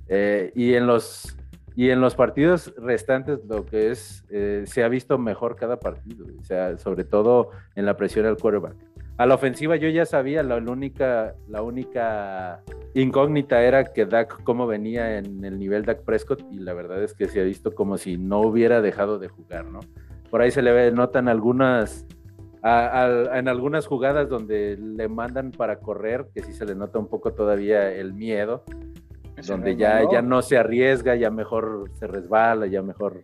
Eh, 0.09 0.53
y, 0.55 0.75
en 0.75 0.87
los, 0.87 1.37
y 1.75 1.91
en 1.91 2.01
los 2.01 2.15
partidos 2.15 2.75
restantes 2.77 3.41
lo 3.47 3.65
que 3.67 3.91
es, 3.91 4.25
eh, 4.31 4.65
se 4.67 4.85
ha 4.85 4.89
visto 4.89 5.19
mejor 5.19 5.57
cada 5.57 5.81
partido, 5.81 6.27
o 6.39 6.45
sea, 6.45 6.77
sobre 6.79 7.05
todo 7.05 7.51
en 7.75 7.87
la 7.87 7.97
presión 7.97 8.27
al 8.27 8.37
quarterback. 8.37 8.77
A 9.17 9.27
la 9.27 9.37
ofensiva 9.37 9.77
yo 9.77 9.89
ya 9.89 10.07
sabía, 10.07 10.43
la, 10.43 10.57
única, 10.57 11.35
la 11.49 11.63
única 11.63 12.63
incógnita 12.95 13.63
era 13.63 13.85
que 13.85 14.07
Dak 14.07 14.43
cómo 14.43 14.67
venía 14.67 15.19
en 15.19 15.45
el 15.45 15.59
nivel 15.59 15.85
Dak 15.85 16.03
Prescott 16.03 16.43
y 16.51 16.59
la 16.59 16.75
verdad 16.75 17.03
es 17.03 17.15
que 17.15 17.29
se 17.29 17.41
ha 17.41 17.45
visto 17.45 17.73
como 17.75 17.97
si 17.97 18.17
no 18.17 18.41
hubiera 18.41 18.81
dejado 18.81 19.21
de 19.21 19.29
jugar, 19.29 19.67
¿no? 19.67 19.81
Por 20.31 20.43
ahí 20.43 20.51
se 20.51 20.63
le 20.63 20.91
notan 20.91 21.29
algunas, 21.29 22.07
en 22.65 23.49
algunas 23.49 23.87
jugadas 23.87 24.29
donde 24.29 24.77
le 24.77 25.07
mandan 25.07 25.53
para 25.53 25.79
correr, 25.79 26.27
que 26.35 26.43
sí 26.43 26.53
se 26.53 26.65
le 26.65 26.75
nota 26.75 26.99
un 26.99 27.07
poco 27.07 27.35
todavía 27.35 27.93
el 27.93 28.15
miedo, 28.15 28.65
donde 29.47 29.77
ya, 29.77 30.03
ya 30.11 30.23
no 30.23 30.43
se 30.43 30.57
arriesga, 30.57 31.15
ya 31.15 31.31
mejor 31.31 31.89
se 31.95 32.09
resbala, 32.09 32.67
ya 32.67 32.83
mejor 32.83 33.21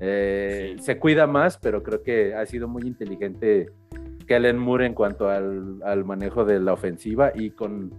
eh, 0.00 0.76
se 0.80 0.98
cuida 0.98 1.26
más, 1.26 1.56
pero 1.56 1.82
creo 1.82 2.02
que 2.02 2.34
ha 2.34 2.44
sido 2.44 2.68
muy 2.68 2.82
inteligente 2.82 3.70
Kellen 4.26 4.58
Moore 4.58 4.86
en 4.86 4.94
cuanto 4.94 5.28
al, 5.28 6.04
manejo 6.04 6.44
de 6.44 6.60
la 6.60 6.72
ofensiva 6.72 7.32
y 7.34 7.50
con, 7.50 7.92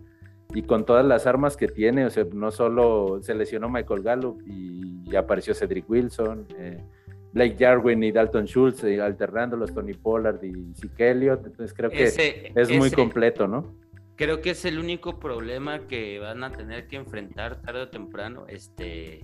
y 0.54 0.64
con 0.64 0.86
todas 0.86 1.06
las 1.06 1.28
armas 1.28 1.58
que 1.58 1.68
tiene, 1.68 2.06
o 2.06 2.10
sea, 2.10 2.26
no 2.34 2.52
solo 2.52 3.20
se 3.22 3.36
lesionó 3.36 3.70
Michael 3.70 4.04
Gallup 4.04 4.42
y, 4.48 5.16
apareció 5.16 5.54
Cedric 5.54 5.90
Wilson, 5.90 6.46
eh, 6.58 6.84
Blake 7.32 7.56
Jarwin 7.58 8.04
y 8.04 8.12
Dalton 8.12 8.46
Schultz 8.46 8.84
eh, 8.84 9.00
alternando 9.00 9.56
los 9.56 9.74
Tony 9.74 9.94
Pollard 9.94 10.44
y 10.44 10.74
Zeke 10.74 11.12
Elliott, 11.12 11.46
entonces 11.46 11.74
creo 11.74 11.90
que 11.90 12.52
es 12.54 12.78
muy 12.78 12.92
completo, 12.92 13.48
¿no? 13.48 13.76
Creo 14.18 14.42
que 14.42 14.52
es 14.52 14.66
el 14.66 14.80
único 14.80 15.20
problema 15.20 15.88
que 15.88 16.20
van 16.20 16.44
a 16.44 16.52
tener 16.52 16.88
que 16.88 16.96
enfrentar 16.96 17.62
tarde 17.62 17.82
o 17.82 17.90
temprano, 17.90 18.46
este, 18.48 19.24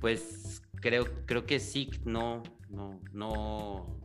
pues 0.00 0.62
creo, 0.80 1.04
creo 1.26 1.44
que 1.44 1.60
Zeke 1.60 1.98
no, 2.04 2.42
no, 2.68 3.00
no, 3.12 3.99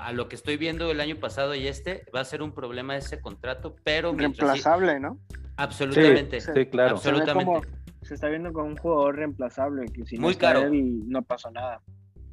a 0.00 0.12
lo 0.12 0.28
que 0.28 0.36
estoy 0.36 0.56
viendo 0.56 0.90
el 0.90 1.00
año 1.00 1.16
pasado 1.16 1.54
y 1.54 1.66
este, 1.66 2.06
va 2.14 2.20
a 2.20 2.24
ser 2.24 2.42
un 2.42 2.52
problema 2.52 2.96
ese 2.96 3.20
contrato, 3.20 3.76
pero... 3.84 4.12
Reemplazable, 4.12 4.98
¿no? 4.98 5.18
Absolutamente. 5.56 6.40
Sí, 6.40 6.66
claro. 6.66 6.96
Absolutamente. 6.96 7.68
Se, 8.02 8.14
está 8.14 8.28
viendo 8.28 8.52
como 8.52 8.66
un 8.66 8.76
jugador 8.76 9.16
reemplazable, 9.16 9.86
que 9.86 10.04
si 10.04 10.18
Muy 10.18 10.34
caro. 10.34 10.68
no 10.70 11.22
pasó 11.22 11.50
nada. 11.50 11.80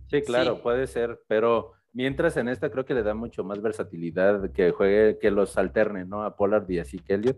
Sí, 0.07 0.21
claro, 0.21 0.61
puede 0.61 0.87
ser, 0.87 1.21
pero 1.27 1.73
mientras 1.93 2.35
en 2.37 2.49
esta 2.49 2.69
creo 2.69 2.85
que 2.85 2.93
le 2.93 3.03
da 3.03 3.13
mucho 3.13 3.43
más 3.43 3.61
versatilidad 3.61 4.51
que 4.51 4.71
juegue, 4.71 5.17
que 5.19 5.31
los 5.31 5.57
alterne, 5.57 6.05
¿no? 6.05 6.23
A 6.23 6.35
Pollard 6.35 6.69
y 6.69 6.79
así 6.79 6.99
que 6.99 7.13
Elliot. 7.13 7.37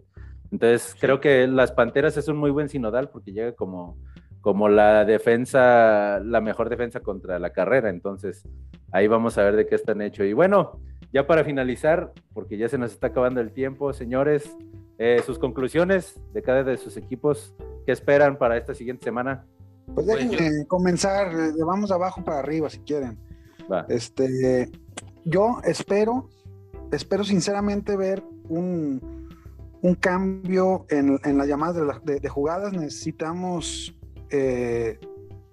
Entonces, 0.51 0.95
creo 0.99 1.19
que 1.19 1.47
las 1.47 1.71
Panteras 1.71 2.17
es 2.17 2.27
un 2.27 2.37
muy 2.37 2.51
buen 2.51 2.69
sinodal 2.69 3.09
porque 3.09 3.31
llega 3.31 3.53
como 3.53 3.97
como 4.43 4.67
la 4.67 5.05
defensa, 5.05 6.19
la 6.19 6.41
mejor 6.41 6.69
defensa 6.69 6.99
contra 6.99 7.39
la 7.39 7.51
carrera. 7.51 7.89
Entonces, 7.89 8.45
ahí 8.91 9.07
vamos 9.07 9.37
a 9.37 9.43
ver 9.43 9.55
de 9.55 9.65
qué 9.65 9.75
están 9.75 10.01
hechos. 10.01 10.27
Y 10.27 10.33
bueno, 10.33 10.81
ya 11.13 11.25
para 11.25 11.45
finalizar, 11.45 12.11
porque 12.33 12.57
ya 12.57 12.67
se 12.67 12.77
nos 12.77 12.91
está 12.91 13.07
acabando 13.07 13.39
el 13.39 13.53
tiempo, 13.53 13.93
señores, 13.93 14.57
eh, 14.97 15.21
sus 15.25 15.39
conclusiones 15.39 16.19
de 16.33 16.41
cada 16.41 16.65
de 16.65 16.75
sus 16.75 16.97
equipos, 16.97 17.55
¿qué 17.85 17.93
esperan 17.93 18.37
para 18.37 18.57
esta 18.57 18.73
siguiente 18.73 19.05
semana? 19.05 19.45
Pues 19.95 20.07
déjenme 20.07 20.67
comenzar, 20.67 21.33
de 21.33 21.63
vamos 21.63 21.89
abajo 21.91 22.21
para 22.21 22.39
arriba 22.39 22.69
si 22.69 22.79
quieren. 22.79 23.17
Este, 23.87 24.69
yo 25.23 25.61
espero, 25.63 26.27
espero 26.91 27.23
sinceramente 27.23 27.95
ver 27.95 28.21
un, 28.49 29.29
un 29.81 29.95
cambio 29.95 30.85
en, 30.89 31.17
en 31.23 31.37
las 31.37 31.47
llamadas 31.47 32.03
de, 32.03 32.19
de, 32.19 32.27
jugadas. 32.29 32.73
Necesitamos 32.73 33.95
eh, 34.33 34.99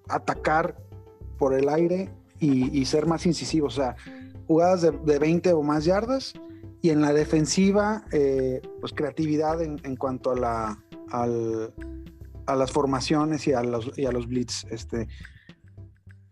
atacar 0.09 0.77
por 1.39 1.55
el 1.55 1.69
aire 1.69 2.11
y, 2.41 2.85
ser 2.87 3.07
más 3.07 3.27
incisivos. 3.27 3.79
O 3.79 3.83
sea, 3.83 3.97
jugadas 4.47 4.83
de, 4.83 5.19
20 5.19 5.53
o 5.53 5.63
más 5.63 5.85
yardas 5.85 6.35
y 6.83 6.91
en 6.91 7.03
la 7.03 7.13
defensiva, 7.13 8.05
eh, 8.11 8.61
pues 8.81 8.93
creatividad 8.93 9.63
en, 9.63 9.97
cuanto 9.97 10.33
a, 10.33 10.37
la, 10.37 10.85
a 12.47 12.57
las 12.57 12.73
formaciones 12.73 13.47
y 13.47 13.53
a 13.53 13.63
los, 13.63 13.97
y 13.97 14.07
a 14.07 14.13
los 14.13 14.27
blitz. 14.27 14.65
Este, 14.71 15.07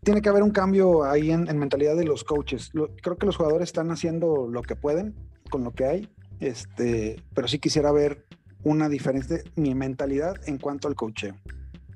tiene 0.02 0.22
que 0.22 0.30
haber 0.30 0.42
un 0.42 0.50
cambio 0.50 1.04
ahí 1.04 1.30
en, 1.30 1.44
mentalidad 1.58 1.94
de 1.94 2.04
los 2.04 2.24
coaches. 2.24 2.70
creo 3.02 3.18
que 3.18 3.26
los 3.26 3.36
jugadores 3.36 3.68
están 3.68 3.90
haciendo 3.90 4.48
lo 4.48 4.62
que 4.62 4.74
pueden 4.74 5.14
con 5.50 5.64
lo 5.64 5.72
que 5.72 5.84
hay, 5.84 6.08
este, 6.40 7.22
pero 7.34 7.46
sí 7.46 7.58
quisiera 7.58 7.92
ver 7.92 8.24
una 8.64 8.88
diferencia 8.88 9.42
mi 9.56 9.74
mentalidad 9.74 10.36
en 10.46 10.58
cuanto 10.58 10.88
al 10.88 10.94
coacheo. 10.94 11.34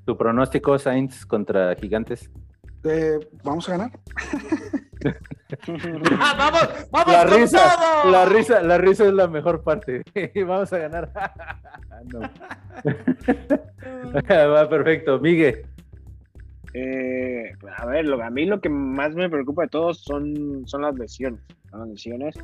¿Tu 0.04 0.16
pronóstico, 0.16 0.78
Saints, 0.78 1.24
contra 1.24 1.74
Gigantes? 1.76 2.30
Eh, 2.84 3.18
¿Vamos 3.44 3.68
a 3.68 3.72
ganar? 3.72 3.90
ah, 6.18 6.34
vamos, 6.36 6.88
vamos 6.90 7.12
la 7.12 7.24
risa, 7.24 8.04
La 8.10 8.24
risa, 8.24 8.62
la 8.62 8.78
risa 8.78 9.06
es 9.06 9.12
la 9.12 9.28
mejor 9.28 9.62
parte. 9.62 10.02
vamos 10.46 10.72
a 10.72 10.78
ganar. 10.78 11.12
no. 12.12 12.20
Va 14.28 14.68
perfecto, 14.68 15.20
Miguel. 15.20 15.66
Eh, 16.74 17.52
a 17.76 17.86
ver, 17.86 18.06
lo, 18.06 18.20
a 18.22 18.30
mí 18.30 18.46
lo 18.46 18.60
que 18.60 18.70
más 18.70 19.14
me 19.14 19.28
preocupa 19.28 19.62
de 19.62 19.68
todos 19.68 19.98
son, 19.98 20.66
son 20.66 20.82
las 20.82 20.94
lesiones, 20.96 21.40
las 21.70 21.86
lesiones, 21.86 22.34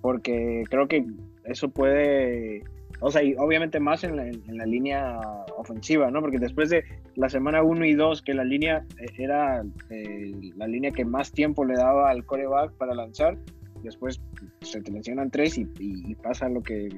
porque 0.00 0.64
creo 0.70 0.88
que 0.88 1.04
eso 1.44 1.68
puede 1.68 2.64
o 3.00 3.10
sea, 3.10 3.22
y 3.22 3.34
obviamente 3.36 3.80
más 3.80 4.04
en 4.04 4.16
la, 4.16 4.66
línea 4.66 5.20
ofensiva, 5.56 6.10
¿no? 6.10 6.20
Porque 6.20 6.38
después 6.38 6.70
de 6.70 6.84
la 7.16 7.28
semana 7.28 7.62
1 7.62 7.84
y 7.84 7.94
2, 7.94 8.22
que 8.22 8.34
la 8.34 8.44
línea 8.44 8.84
eh, 8.98 9.06
era 9.18 9.62
eh, 9.90 10.32
la 10.56 10.66
línea 10.66 10.90
que 10.90 11.04
más 11.04 11.32
tiempo 11.32 11.64
le 11.64 11.74
daba 11.74 12.10
al 12.10 12.24
coreback 12.24 12.72
para 12.74 12.94
lanzar, 12.94 13.36
después 13.82 14.20
se 14.62 14.80
te 14.80 14.90
mencionan 14.90 15.30
tres 15.30 15.58
y, 15.58 16.14
pasa 16.22 16.48
lo 16.48 16.62
que, 16.62 16.88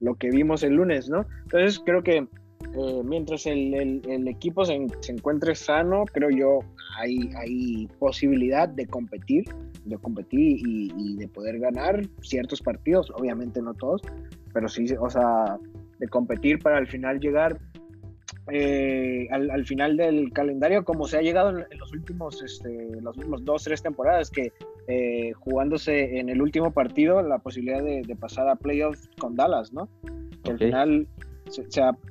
lo 0.00 0.14
que 0.14 0.30
vimos 0.30 0.62
el 0.62 0.74
lunes, 0.74 1.10
¿no? 1.10 1.26
Entonces 1.42 1.80
creo 1.84 2.02
que 2.02 2.16
eh, 2.16 3.02
mientras 3.04 3.46
el, 3.46 3.74
el, 3.74 4.28
equipo 4.28 4.64
se, 4.64 4.74
encuentre 5.08 5.54
sano, 5.54 6.04
creo 6.12 6.30
yo 6.30 6.60
hay, 6.98 7.30
hay 7.36 7.88
posibilidad 7.98 8.68
de 8.68 8.86
competir, 8.86 9.44
de 9.84 9.98
competir 9.98 10.60
y 10.66 11.16
de 11.16 11.28
poder 11.28 11.58
ganar 11.58 12.06
ciertos 12.22 12.62
partidos, 12.62 13.10
obviamente 13.16 13.60
no 13.60 13.74
todos, 13.74 14.02
pero 14.52 14.68
sí, 14.68 14.86
o 14.98 15.10
sea, 15.10 15.58
de 15.98 16.08
competir 16.08 16.58
para 16.58 16.78
al 16.78 16.86
final 16.86 17.20
llegar 17.20 17.58
eh, 18.52 19.28
al, 19.30 19.64
final 19.64 19.96
del 19.96 20.32
calendario 20.32 20.84
como 20.84 21.06
se 21.06 21.18
ha 21.18 21.22
llegado 21.22 21.50
en, 21.50 21.78
los 21.78 21.92
últimos 21.92 22.42
este, 22.42 23.00
los 23.00 23.16
últimos 23.16 23.44
dos 23.44 23.64
tres 23.64 23.82
temporadas 23.82 24.30
que 24.30 24.52
eh, 24.88 25.32
jugándose 25.34 26.18
en 26.18 26.28
el 26.28 26.40
último 26.42 26.72
partido 26.72 27.22
la 27.22 27.38
posibilidad 27.38 27.82
de, 27.82 28.16
pasar 28.18 28.48
a 28.48 28.56
playoffs 28.56 29.08
con 29.18 29.36
Dallas 29.36 29.72
no 29.72 29.88
que 30.42 30.52
al 30.52 30.58
final 30.58 31.06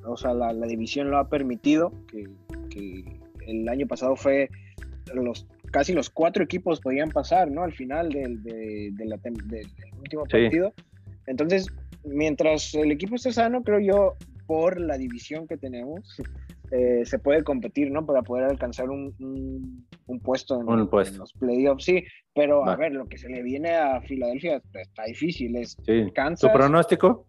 o 0.06 0.17
sea 0.17 0.34
la, 0.34 0.54
división 0.67 1.10
lo 1.10 1.17
ha 1.17 1.28
permitido 1.28 1.91
que, 2.08 2.30
que, 2.69 3.19
el 3.47 3.67
año 3.67 3.88
pasado 3.88 4.15
fue 4.15 4.49
los 5.13 5.45
casi 5.71 5.93
los 5.93 6.10
cuatro 6.10 6.43
equipos 6.43 6.82
podían 6.82 7.10
pasar, 7.10 7.49
¿no? 7.49 7.63
Al 7.63 7.73
final 7.73 8.10
del, 8.10 8.39
último 9.99 10.23
partido. 10.25 10.73
Entonces, 11.28 11.67
mientras 12.04 12.74
el 12.76 12.92
equipo 12.92 13.16
esté 13.16 13.32
sano, 13.32 13.64
creo 13.64 13.80
yo, 13.80 14.16
por 14.46 14.80
la 14.80 14.98
división 14.98 15.48
que 15.48 15.58
tenemos, 15.58 16.18
eh, 16.72 17.04
se 17.06 17.20
puede 17.20 17.44
competir, 17.44 17.92
¿no? 17.92 18.06
Para 18.06 18.22
poder 18.22 18.46
alcanzar 18.46 18.90
un, 18.90 19.86
puesto, 20.24 20.60
en, 20.60 20.90
los 21.18 21.34
playoffs, 21.34 21.84
sí. 21.84 22.04
Pero 22.34 22.68
a 22.68 22.76
ver, 22.76 22.94
lo 22.94 23.08
que 23.08 23.18
se 23.18 23.30
le 23.30 23.42
viene 23.42 23.76
a 23.76 24.02
Filadelfia 24.02 24.62
está 24.74 25.04
difícil. 25.06 25.56
Es 25.56 25.78
Kansas. 26.14 26.52
¿Tu 26.52 26.58
pronóstico? 26.58 27.28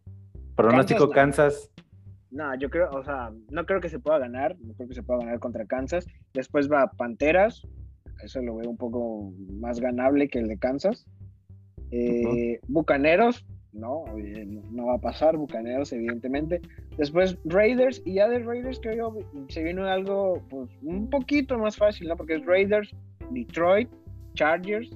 ¿Pronóstico 0.56 1.08
Kansas? 1.10 1.70
No, 2.30 2.54
yo 2.58 2.70
creo, 2.70 2.90
o 2.90 3.02
sea, 3.02 3.32
no 3.50 3.66
creo 3.66 3.80
que 3.80 3.88
se 3.88 3.98
pueda 3.98 4.18
ganar, 4.18 4.56
no 4.60 4.74
creo 4.74 4.88
que 4.88 4.94
se 4.94 5.02
pueda 5.02 5.20
ganar 5.20 5.40
contra 5.40 5.66
Kansas. 5.66 6.06
Después 6.32 6.70
va 6.70 6.90
Panteras, 6.96 7.66
eso 8.22 8.40
lo 8.40 8.56
veo 8.56 8.70
un 8.70 8.76
poco 8.76 9.32
más 9.58 9.80
ganable 9.80 10.28
que 10.28 10.38
el 10.38 10.48
de 10.48 10.58
Kansas. 10.58 11.06
Eh, 11.90 12.60
Bucaneros, 12.68 13.46
no, 13.72 14.04
no 14.70 14.86
va 14.86 14.94
a 14.94 15.00
pasar, 15.00 15.36
Bucaneros, 15.36 15.92
evidentemente. 15.92 16.60
Después 16.96 17.38
Raiders, 17.44 18.02
y 18.04 18.14
ya 18.14 18.28
de 18.28 18.40
Raiders 18.40 18.80
creo 18.80 18.96
yo 18.96 19.46
se 19.48 19.62
viene 19.62 19.82
algo 19.82 20.42
pues, 20.48 20.68
un 20.82 21.08
poquito 21.08 21.58
más 21.58 21.76
fácil, 21.76 22.08
¿no? 22.08 22.16
Porque 22.16 22.34
es 22.34 22.46
Raiders, 22.46 22.90
Detroit, 23.30 23.88
Chargers, 24.34 24.90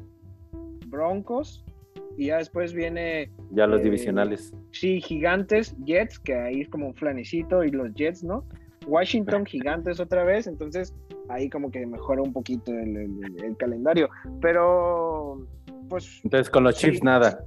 Broncos, 0.86 1.64
y 2.16 2.26
ya 2.26 2.38
después 2.38 2.72
viene. 2.72 3.30
Ya 3.52 3.66
los 3.66 3.80
eh, 3.80 3.84
divisionales. 3.84 4.54
Sí, 4.72 5.00
Gigantes, 5.00 5.76
Jets, 5.84 6.18
que 6.18 6.34
ahí 6.34 6.60
es 6.62 6.68
como 6.68 6.88
un 6.88 6.94
flanecito, 6.94 7.64
y 7.64 7.70
los 7.70 7.92
Jets, 7.94 8.24
¿no? 8.24 8.44
Washington, 8.86 9.46
Gigantes 9.46 10.00
otra 10.00 10.24
vez, 10.24 10.46
entonces 10.46 10.94
ahí 11.28 11.48
como 11.48 11.70
que 11.70 11.86
mejora 11.86 12.22
un 12.22 12.32
poquito 12.32 12.72
el, 12.72 13.56
calendario. 13.58 14.08
Pero, 14.40 15.46
pues. 15.88 16.20
Entonces 16.24 16.50
con 16.50 16.64
los 16.64 16.76
Chiefs 16.76 17.02
nada. 17.02 17.44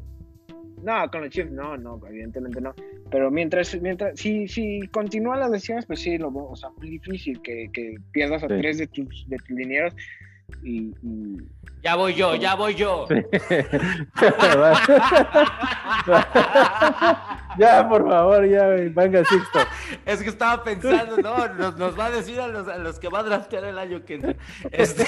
No, 0.88 1.12
con 1.12 1.20
los 1.20 1.30
Chiefs 1.32 1.52
no, 1.52 1.76
no, 1.76 2.00
evidentemente 2.08 2.62
no. 2.62 2.74
Pero 3.12 3.30
mientras, 3.30 3.76
mientras, 3.82 4.18
si, 4.18 4.48
si 4.48 4.88
continúan 4.88 5.42
las 5.42 5.52
lesiones, 5.52 5.86
pues 5.86 6.00
sí, 6.00 6.18
lo, 6.18 6.30
o 6.30 6.56
sea, 6.56 6.70
muy 6.78 6.92
difícil 6.92 7.42
que, 7.42 7.70
que 7.74 7.98
pierdas 8.14 8.42
a 8.44 8.48
tres 8.48 8.78
de 8.78 8.88
tus, 8.88 9.28
de 9.28 9.36
tus 9.36 9.50
linieros 9.50 9.94
y, 10.64 10.94
Ya 11.84 11.96
voy 11.96 12.14
yo, 12.14 12.36
ya 12.36 12.56
voy 12.56 12.74
yo. 12.76 13.06
ya, 17.60 17.90
por 17.90 18.08
favor, 18.08 18.48
ya, 18.48 18.68
venga, 18.68 19.26
Sixto. 19.26 19.60
Es 20.06 20.24
que 20.24 20.30
estaba 20.30 20.64
pensando, 20.64 21.18
no, 21.18 21.54
nos, 21.74 22.00
va 22.00 22.06
a 22.06 22.12
decir 22.12 22.40
a 22.40 22.48
los, 22.48 22.70
a 22.70 22.78
los, 22.78 22.98
que 22.98 23.10
va 23.10 23.20
a 23.20 23.24
draftear 23.24 23.66
el 23.66 23.78
año 23.78 24.06
que 24.06 24.14
entra. 24.14 24.38
Este... 24.72 25.04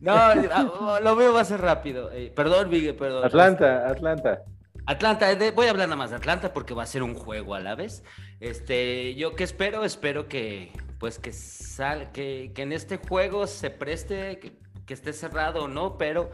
no, 0.00 1.00
lo 1.00 1.16
veo 1.16 1.32
va 1.32 1.40
a 1.40 1.44
ser 1.44 1.60
rápido. 1.60 2.10
Eh, 2.12 2.32
perdón, 2.34 2.70
Vigue, 2.70 2.94
perdón. 2.94 3.24
Atlanta, 3.24 3.88
Atlanta. 3.88 4.42
Atlanta, 4.86 5.28
voy 5.54 5.66
a 5.66 5.70
hablar 5.70 5.88
nada 5.88 5.96
más 5.96 6.10
de 6.10 6.16
Atlanta 6.16 6.52
porque 6.52 6.74
va 6.74 6.82
a 6.82 6.86
ser 6.86 7.02
un 7.02 7.14
juego 7.14 7.54
a 7.54 7.60
la 7.60 7.74
vez. 7.74 8.02
Este, 8.40 9.14
yo 9.14 9.36
qué 9.36 9.44
espero, 9.44 9.84
espero 9.84 10.26
que 10.26 10.72
pues 11.00 11.18
que 11.18 11.32
sal, 11.32 12.12
que, 12.12 12.52
en 12.54 12.72
este 12.72 12.98
juego 12.98 13.46
se 13.46 13.70
preste, 13.70 14.38
que, 14.38 14.60
esté 14.92 15.12
cerrado 15.12 15.64
o 15.64 15.68
no, 15.68 15.96
pero 15.96 16.32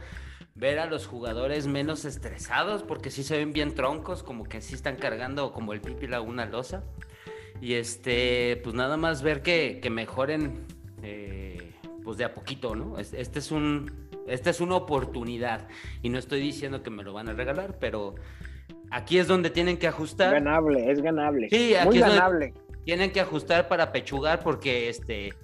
ver 0.54 0.78
a 0.78 0.86
los 0.86 1.06
jugadores 1.06 1.66
menos 1.66 2.06
estresados, 2.06 2.82
porque 2.82 3.10
sí 3.10 3.22
se 3.22 3.36
ven 3.36 3.52
bien 3.52 3.74
troncos, 3.74 4.22
como 4.22 4.44
que 4.44 4.62
sí 4.62 4.74
están 4.74 4.96
cargando 4.96 5.52
como 5.52 5.74
el 5.74 5.82
pipi 5.82 6.06
la 6.06 6.22
una 6.22 6.46
losa. 6.46 6.82
Y 7.60 7.74
este, 7.74 8.58
pues 8.64 8.74
nada 8.74 8.96
más 8.96 9.22
ver 9.22 9.42
que, 9.42 9.86
mejoren 9.90 10.66
eh, 11.06 11.72
pues 12.02 12.16
de 12.18 12.24
a 12.24 12.34
poquito, 12.34 12.74
¿no? 12.74 12.98
Este 12.98 13.38
es 13.38 13.50
un, 13.50 14.08
esta 14.26 14.50
es 14.50 14.60
una 14.60 14.76
oportunidad. 14.76 15.68
Y 16.02 16.08
no 16.08 16.18
estoy 16.18 16.40
diciendo 16.40 16.82
que 16.82 16.90
me 16.90 17.02
lo 17.02 17.12
van 17.12 17.28
a 17.28 17.32
regalar, 17.32 17.78
pero 17.78 18.14
aquí 18.90 19.18
es 19.18 19.28
donde 19.28 19.50
tienen 19.50 19.76
que 19.76 19.86
ajustar. 19.86 20.32
Ganable, 20.32 20.90
es 20.90 21.00
ganable. 21.00 21.48
Sí, 21.48 21.74
aquí 21.74 21.98
es 21.98 22.04
ganable 22.04 22.54
tienen 22.86 23.10
que 23.10 23.20
ajustar 23.20 23.66
para 23.66 23.90
pechugar 23.90 24.40
porque 24.42 24.88
este 24.88 25.34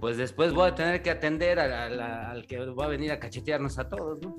pues 0.00 0.16
después 0.16 0.52
voy 0.54 0.70
a 0.70 0.74
tener 0.74 1.02
que 1.02 1.10
atender 1.10 1.60
al 1.60 2.46
que 2.46 2.58
va 2.58 2.86
a 2.86 2.88
venir 2.88 3.12
a 3.12 3.18
cachetearnos 3.18 3.78
a 3.78 3.88
todos, 3.88 4.18
¿no? 4.20 4.36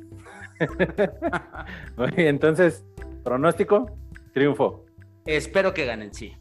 entonces, 2.18 2.86
pronóstico, 3.24 3.98
triunfo. 4.34 4.86
Espero 5.26 5.74
que 5.74 5.86
ganen, 5.86 6.14
sí. 6.14 6.36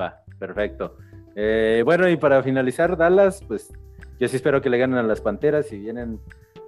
Va, 0.00 0.22
perfecto. 0.38 0.96
Eh, 1.40 1.82
bueno, 1.84 2.08
y 2.08 2.16
para 2.16 2.42
finalizar, 2.42 2.96
Dallas, 2.96 3.44
pues 3.46 3.72
yo 4.18 4.26
sí 4.26 4.34
espero 4.34 4.60
que 4.60 4.70
le 4.70 4.78
ganen 4.78 4.98
a 4.98 5.04
las 5.04 5.20
Panteras 5.20 5.72
y 5.72 5.78
vienen 5.78 6.18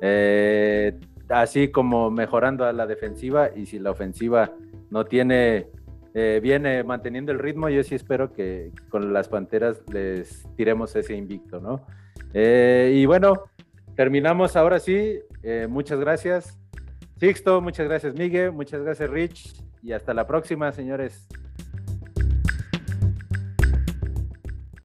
eh, 0.00 0.96
así 1.28 1.72
como 1.72 2.08
mejorando 2.12 2.64
a 2.64 2.72
la 2.72 2.86
defensiva 2.86 3.50
y 3.54 3.66
si 3.66 3.80
la 3.80 3.90
ofensiva 3.90 4.52
no 4.90 5.06
tiene 5.06 5.66
eh, 6.14 6.40
viene 6.40 6.84
manteniendo 6.84 7.32
el 7.32 7.40
ritmo. 7.40 7.68
Yo 7.68 7.82
sí 7.82 7.96
espero 7.96 8.32
que 8.32 8.70
con 8.88 9.12
las 9.12 9.28
Panteras 9.28 9.82
les 9.92 10.46
tiremos 10.56 10.94
ese 10.94 11.14
invicto, 11.14 11.60
¿no? 11.60 11.84
Eh, 12.32 12.92
y 12.94 13.06
bueno, 13.06 13.44
terminamos 13.96 14.54
ahora 14.54 14.78
sí. 14.78 15.18
Eh, 15.42 15.66
muchas 15.68 15.98
gracias, 15.98 16.58
Sixto. 17.18 17.60
Muchas 17.60 17.88
gracias, 17.88 18.14
Miguel. 18.14 18.52
Muchas 18.52 18.82
gracias, 18.82 19.10
Rich. 19.10 19.54
Y 19.82 19.92
hasta 19.92 20.14
la 20.14 20.28
próxima, 20.28 20.70
señores. 20.70 21.26